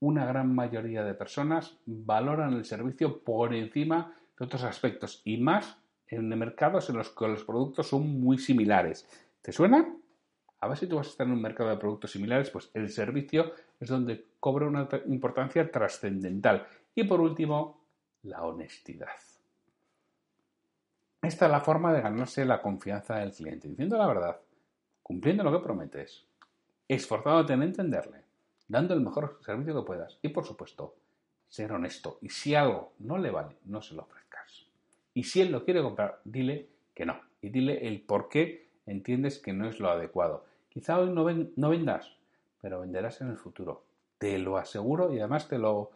Una 0.00 0.24
gran 0.26 0.54
mayoría 0.54 1.02
de 1.04 1.14
personas 1.14 1.76
valoran 1.86 2.52
el 2.54 2.64
servicio 2.64 3.20
por 3.20 3.54
encima 3.54 4.14
de 4.38 4.44
otros 4.44 4.62
aspectos 4.64 5.22
y 5.24 5.38
más 5.38 5.78
en 6.06 6.28
mercados 6.38 6.88
en 6.88 6.96
los 6.96 7.10
que 7.10 7.28
los 7.28 7.44
productos 7.44 7.88
son 7.88 8.20
muy 8.20 8.38
similares. 8.38 9.08
¿Te 9.42 9.52
suena? 9.52 9.94
A 10.60 10.68
ver 10.68 10.76
si 10.76 10.86
tú 10.86 10.96
vas 10.96 11.08
a 11.08 11.10
estar 11.10 11.26
en 11.26 11.32
un 11.32 11.42
mercado 11.42 11.70
de 11.70 11.76
productos 11.76 12.12
similares, 12.12 12.50
pues 12.50 12.70
el 12.74 12.90
servicio 12.90 13.52
es 13.78 13.88
donde 13.88 14.26
cobra 14.40 14.66
una 14.66 14.88
importancia 15.06 15.70
trascendental. 15.70 16.66
Y 16.94 17.04
por 17.04 17.20
último, 17.20 17.84
la 18.22 18.42
honestidad. 18.42 19.08
Esta 21.22 21.46
es 21.46 21.52
la 21.52 21.60
forma 21.60 21.92
de 21.92 22.00
ganarse 22.00 22.44
la 22.44 22.62
confianza 22.62 23.16
del 23.16 23.32
cliente, 23.32 23.68
diciendo 23.68 23.98
la 23.98 24.06
verdad, 24.06 24.40
cumpliendo 25.02 25.42
lo 25.42 25.52
que 25.52 25.64
prometes, 25.64 26.26
esforzándote 26.86 27.52
en 27.52 27.62
entenderle, 27.62 28.22
dando 28.68 28.94
el 28.94 29.00
mejor 29.00 29.38
servicio 29.44 29.74
que 29.74 29.86
puedas 29.86 30.18
y, 30.22 30.28
por 30.28 30.44
supuesto, 30.44 30.94
ser 31.48 31.72
honesto. 31.72 32.18
Y 32.20 32.28
si 32.28 32.54
algo 32.54 32.92
no 32.98 33.18
le 33.18 33.30
vale, 33.30 33.56
no 33.64 33.82
se 33.82 33.94
lo 33.94 34.02
ofrezcas. 34.02 34.66
Y 35.14 35.24
si 35.24 35.40
él 35.40 35.50
lo 35.50 35.64
quiere 35.64 35.82
comprar, 35.82 36.20
dile 36.24 36.68
que 36.94 37.06
no. 37.06 37.20
Y 37.40 37.48
dile 37.48 37.88
el 37.88 38.02
por 38.02 38.28
qué 38.28 38.68
entiendes 38.86 39.38
que 39.38 39.52
no 39.52 39.66
es 39.66 39.80
lo 39.80 39.90
adecuado. 39.90 40.44
Quizá 40.68 40.98
hoy 40.98 41.10
no, 41.10 41.26
no 41.56 41.70
vendas, 41.70 42.14
pero 42.60 42.80
venderás 42.80 43.20
en 43.20 43.30
el 43.30 43.36
futuro. 43.36 43.82
Te 44.18 44.38
lo 44.38 44.58
aseguro 44.58 45.12
y 45.12 45.18
además 45.18 45.48
te 45.48 45.58
lo, 45.58 45.90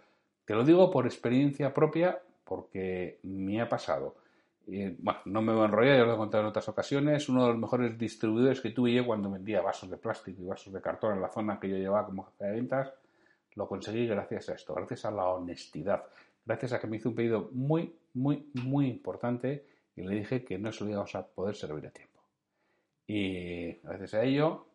te 0.45 0.55
lo 0.55 0.65
digo 0.65 0.91
por 0.91 1.07
experiencia 1.07 1.75
propia 1.75 2.21
porque 2.45 3.19
me 3.23 3.61
ha 3.61 3.69
pasado. 3.69 4.17
Bueno, 4.67 5.21
no 5.27 5.43
me 5.43 5.53
voy 5.53 5.63
a 5.63 5.67
enrollar, 5.67 5.97
ya 5.99 6.05
lo 6.05 6.15
he 6.15 6.17
contado 6.17 6.43
en 6.43 6.49
otras 6.49 6.69
ocasiones. 6.69 7.29
Uno 7.29 7.43
de 7.43 7.49
los 7.49 7.59
mejores 7.59 7.99
distribuidores 7.99 8.61
que 8.61 8.71
tuve 8.71 8.93
yo 8.93 9.07
cuando 9.07 9.31
vendía 9.31 9.61
vasos 9.61 9.91
de 9.91 9.97
plástico 9.97 10.43
y 10.43 10.47
vasos 10.47 10.73
de 10.73 10.81
cartón 10.81 11.15
en 11.15 11.21
la 11.21 11.29
zona 11.29 11.59
que 11.59 11.69
yo 11.69 11.77
llevaba 11.77 12.07
como 12.07 12.25
jefe 12.25 12.45
de 12.45 12.53
ventas, 12.53 12.93
lo 13.55 13.69
conseguí 13.69 14.07
gracias 14.07 14.49
a 14.49 14.55
esto, 14.55 14.75
gracias 14.75 15.05
a 15.05 15.11
la 15.11 15.27
honestidad, 15.27 16.05
gracias 16.45 16.73
a 16.73 16.81
que 16.81 16.87
me 16.87 16.97
hizo 16.97 17.11
un 17.11 17.15
pedido 17.15 17.51
muy, 17.53 17.95
muy, 18.15 18.51
muy 18.55 18.89
importante 18.89 19.67
y 19.95 20.03
le 20.03 20.15
dije 20.15 20.45
que 20.45 20.59
no 20.59 20.73
se 20.73 20.85
lo 20.85 20.91
íbamos 20.91 21.15
a 21.15 21.27
poder 21.27 21.55
servir 21.55 21.87
a 21.87 21.91
tiempo. 21.91 22.21
Y 23.07 23.73
gracias 23.83 24.15
a 24.15 24.23
ello 24.23 24.67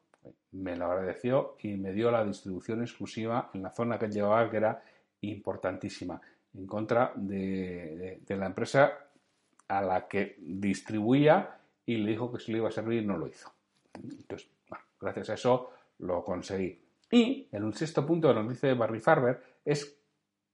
me 0.51 0.75
lo 0.75 0.85
agradeció 0.85 1.55
y 1.61 1.75
me 1.75 1.91
dio 1.93 2.11
la 2.11 2.23
distribución 2.23 2.81
exclusiva 2.81 3.49
en 3.53 3.63
la 3.63 3.71
zona 3.71 3.97
que 3.97 4.09
llevaba, 4.09 4.49
que 4.49 4.57
era 4.57 4.81
importantísima, 5.21 6.21
en 6.53 6.67
contra 6.67 7.11
de, 7.15 8.21
la 8.27 8.45
empresa 8.45 9.06
a 9.67 9.81
la 9.81 10.07
que 10.07 10.37
distribuía 10.39 11.59
y 11.85 11.97
le 11.97 12.11
dijo 12.11 12.31
que 12.31 12.39
se 12.39 12.51
le 12.51 12.59
iba 12.59 12.69
a 12.69 12.71
servir 12.71 13.05
no 13.05 13.17
lo 13.17 13.27
hizo. 13.27 13.51
Entonces, 13.93 14.49
gracias 14.99 15.29
a 15.29 15.33
eso 15.33 15.71
lo 15.99 16.23
conseguí. 16.23 16.79
Y 17.11 17.47
en 17.51 17.63
un 17.63 17.73
sexto 17.73 18.05
punto 18.05 18.27
que 18.27 18.33
nos 18.33 18.49
dice 18.49 18.73
Barry 18.73 18.99
Farber 18.99 19.41
es 19.63 19.97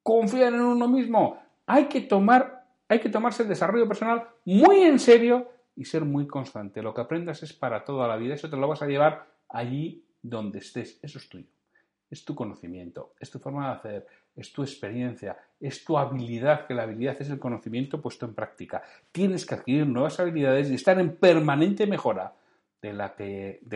confiar 0.02 0.54
en 0.54 0.62
uno 0.62 0.88
mismo. 0.88 1.41
Hay 1.65 1.86
que 1.86 2.02
tomar, 2.02 2.67
hay 2.88 2.99
que 2.99 3.10
tomarse 3.10 3.43
el 3.43 3.49
desarrollo 3.49 3.88
personal 3.88 4.28
muy 4.45 4.82
en 4.82 4.99
serio 4.99 5.49
y 5.76 5.86
ser 5.86 6.06
muy 6.06 6.28
constante. 6.28 6.82
Lo 6.82 6.93
que 6.93 7.02
aprendas 7.02 7.41
es 7.43 7.54
para 7.54 7.84
toda 7.84 8.08
la 8.08 8.17
vida. 8.17 8.36
Eso 8.36 8.49
te 8.49 8.58
lo 8.58 8.67
vas 8.67 8.82
a 8.82 8.88
llevar 8.88 9.26
allí 9.49 10.06
donde 10.21 10.60
estés. 10.60 10.99
Eso 11.02 11.17
es 11.17 11.30
tuyo. 11.30 11.47
Es 12.13 12.23
tu 12.23 12.36
conocimiento, 12.36 13.13
es 13.19 13.32
tu 13.32 13.39
forma 13.39 13.69
de 13.69 13.73
hacer, 13.73 14.08
es 14.36 14.54
tu 14.54 14.62
experiencia, 14.62 15.36
es 15.60 15.84
tu 15.84 15.97
habilidad, 15.97 16.67
que 16.67 16.76
la 16.76 16.84
habilidad 16.84 17.17
es 17.19 17.28
el 17.32 17.39
conocimiento 17.39 17.99
puesto 17.99 18.28
en 18.28 18.36
práctica. 18.36 18.84
Tienes 19.12 19.47
que 19.47 19.56
adquirir 19.56 19.88
nuevas 19.88 20.19
habilidades 20.19 20.69
y 20.69 20.76
estar 20.76 20.99
en 20.99 21.15
permanente 21.15 21.88
mejora 21.88 22.36
de, 22.84 22.93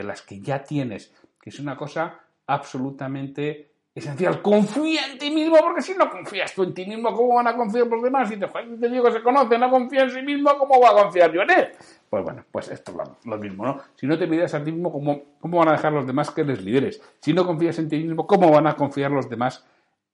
las 0.03 0.21
que 0.21 0.39
ya 0.39 0.63
tienes, 0.63 1.11
que 1.41 1.49
es 1.49 1.59
una 1.59 1.75
cosa 1.75 2.19
absolutamente 2.45 3.66
esencial. 3.97 4.41
Confía 4.41 5.07
en 5.11 5.17
ti 5.17 5.31
mismo, 5.31 5.57
porque 5.57 5.81
si 5.81 5.93
no 5.93 6.09
confías 6.09 6.53
tú 6.53 6.63
en 6.63 6.73
ti 6.73 6.85
mismo, 6.85 7.13
¿cómo 7.13 7.35
van 7.35 7.47
a 7.47 7.55
confiar 7.55 7.87
los 7.87 8.01
demás? 8.01 8.29
Si 8.29 8.37
te, 8.37 8.89
digo 8.89 9.05
que 9.05 9.11
se 9.11 9.21
conoce, 9.21 9.57
no 9.57 9.69
confía 9.69 10.03
en 10.03 10.11
sí 10.11 10.21
mismo, 10.21 10.57
¿cómo 10.57 10.79
va 10.79 10.89
a 10.91 11.03
confiar 11.03 11.31
yo 11.31 11.41
en 11.41 11.51
él? 11.51 11.67
Pues 12.09 12.23
bueno, 12.23 12.45
pues 12.51 12.69
esto 12.69 12.91
es 12.91 13.25
lo, 13.25 13.37
mismo, 13.37 13.65
¿no? 13.65 13.81
Si 13.95 14.07
no 14.07 14.17
te 14.17 14.27
miras 14.27 14.53
a 14.53 14.63
ti 14.63 14.71
mismo, 14.71 14.91
¿cómo, 14.91 15.21
¿cómo 15.39 15.57
van 15.59 15.69
a 15.69 15.73
dejar 15.73 15.93
los 15.93 16.07
demás 16.07 16.31
que 16.31 16.43
les 16.43 16.61
lideres? 16.61 17.01
Si 17.19 17.33
no 17.33 17.45
confías 17.45 17.77
en 17.79 17.89
ti 17.89 17.97
mismo, 17.97 18.25
¿cómo 18.27 18.51
van 18.51 18.67
a 18.67 18.75
confiar 18.75 19.11
los 19.11 19.29
demás 19.29 19.65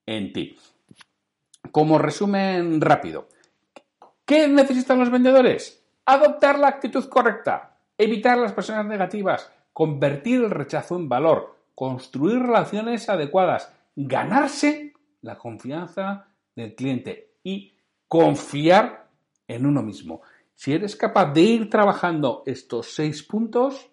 en 0.06 0.32
ti? 0.32 0.56
Como 1.70 1.98
resumen 1.98 2.80
rápido, 2.80 3.28
¿qué 4.24 4.48
necesitan 4.48 4.98
los 4.98 5.10
vendedores? 5.10 5.84
adoptar 6.06 6.58
la 6.58 6.68
actitud 6.68 7.04
correcta, 7.08 7.76
evitar 7.96 8.38
las 8.38 8.52
personas 8.52 8.86
negativas, 8.86 9.52
convertir 9.72 10.42
el 10.42 10.50
rechazo 10.50 10.96
en 10.96 11.08
valor, 11.08 11.53
construir 11.74 12.38
relaciones 12.38 13.08
adecuadas, 13.08 13.72
ganarse 13.96 14.92
la 15.22 15.36
confianza 15.36 16.28
del 16.54 16.74
cliente 16.74 17.32
y 17.42 17.74
confiar 18.08 19.08
en 19.48 19.66
uno 19.66 19.82
mismo. 19.82 20.22
Si 20.54 20.72
eres 20.72 20.96
capaz 20.96 21.32
de 21.32 21.40
ir 21.40 21.70
trabajando 21.70 22.42
estos 22.46 22.94
seis 22.94 23.22
puntos, 23.22 23.90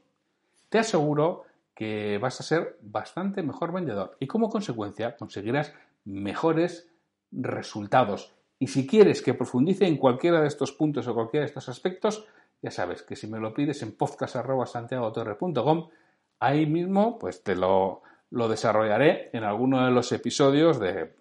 te 0.70 0.80
aseguro 0.80 1.44
que 1.74 2.18
vas 2.20 2.40
a 2.40 2.44
ser 2.44 2.78
bastante 2.82 3.42
mejor 3.42 3.74
vendedor 3.74 4.16
y 4.20 4.28
como 4.28 4.50
consecuencia 4.50 5.16
conseguirás 5.18 5.74
mejores 6.06 6.90
resultados. 7.32 8.34
Y 8.60 8.68
si 8.68 8.86
quieres 8.86 9.22
que 9.24 9.34
profundice 9.34 9.88
en 9.88 9.98
cualquiera 9.98 10.42
de 10.42 10.48
estos 10.48 10.72
puntos 10.72 11.08
o 11.08 11.16
cualquiera 11.16 11.44
de 11.44 11.48
estos 11.48 11.68
aspectos, 11.70 12.26
ya 12.62 12.70
sabes 12.70 13.02
que 13.02 13.16
si 13.16 13.26
me 13.26 13.40
lo 13.40 13.54
pides 13.54 13.82
en 13.82 13.94
podcast.santiagotorre.com, 13.94 15.90
ahí 16.42 16.66
mismo 16.66 17.18
pues 17.18 17.44
te 17.44 17.56
lo, 17.56 18.02
lo 18.32 18.50
desarrollaré 18.50 19.30
en 19.32 19.46
alguno 19.46 19.86
de 19.86 19.92
los 19.92 20.12
episodios 20.12 20.80
de 20.80 21.14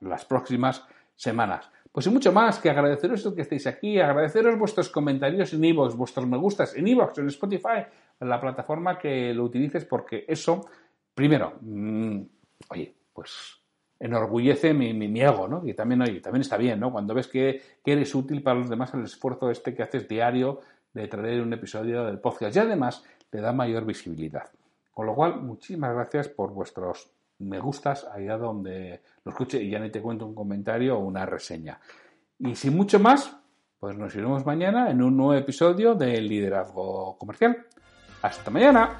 las 0.00 0.24
próximas 0.24 0.86
semanas. 1.14 1.70
Pues 1.92 2.06
y 2.06 2.10
mucho 2.10 2.32
más 2.32 2.60
que 2.60 2.70
agradeceros 2.70 3.32
que 3.34 3.42
estéis 3.42 3.66
aquí, 3.66 3.98
agradeceros 3.98 4.58
vuestros 4.58 4.88
comentarios 4.88 5.52
en 5.52 5.64
iVoox, 5.64 5.96
vuestros 5.96 6.26
me 6.26 6.36
gustas 6.36 6.76
en 6.76 6.86
iVoox, 6.86 7.18
en 7.18 7.26
Spotify, 7.28 7.84
en 8.20 8.28
la 8.28 8.40
plataforma 8.40 8.98
que 8.98 9.34
lo 9.34 9.44
utilices, 9.44 9.84
porque 9.84 10.24
eso, 10.28 10.66
primero, 11.14 11.54
mmm, 11.60 12.20
oye, 12.70 12.94
pues 13.12 13.58
enorgullece 13.98 14.74
mi, 14.74 14.94
mi, 14.94 15.08
mi, 15.08 15.22
ego, 15.22 15.48
¿no? 15.48 15.66
Y 15.66 15.74
también, 15.74 16.02
oye, 16.02 16.20
también 16.20 16.42
está 16.42 16.56
bien, 16.56 16.78
¿no? 16.78 16.92
Cuando 16.92 17.14
ves 17.14 17.26
que, 17.26 17.60
que, 17.84 17.92
eres 17.92 18.14
útil 18.14 18.42
para 18.42 18.60
los 18.60 18.70
demás 18.70 18.94
el 18.94 19.02
esfuerzo 19.02 19.50
este 19.50 19.74
que 19.74 19.82
haces 19.82 20.06
diario 20.06 20.60
de 20.92 21.08
traer 21.08 21.40
un 21.40 21.52
episodio 21.52 22.04
del 22.04 22.20
podcast 22.20 22.54
y 22.54 22.60
además 22.60 23.04
le 23.32 23.40
da 23.40 23.52
mayor 23.52 23.84
visibilidad. 23.84 24.48
Con 24.98 25.06
lo 25.06 25.14
cual, 25.14 25.40
muchísimas 25.40 25.94
gracias 25.94 26.26
por 26.26 26.52
vuestros 26.52 27.08
me 27.38 27.60
gustas 27.60 28.04
allá 28.12 28.36
donde 28.36 29.00
lo 29.22 29.30
escuche 29.30 29.62
y 29.62 29.70
ya 29.70 29.78
ni 29.78 29.90
te 29.90 30.02
cuento 30.02 30.26
un 30.26 30.34
comentario 30.34 30.98
o 30.98 30.98
una 30.98 31.24
reseña. 31.24 31.78
Y 32.40 32.56
sin 32.56 32.76
mucho 32.76 32.98
más, 32.98 33.32
pues 33.78 33.96
nos 33.96 34.12
iremos 34.16 34.44
mañana 34.44 34.90
en 34.90 35.00
un 35.00 35.16
nuevo 35.16 35.34
episodio 35.34 35.94
de 35.94 36.20
Liderazgo 36.20 37.16
Comercial. 37.16 37.64
Hasta 38.22 38.50
mañana. 38.50 38.98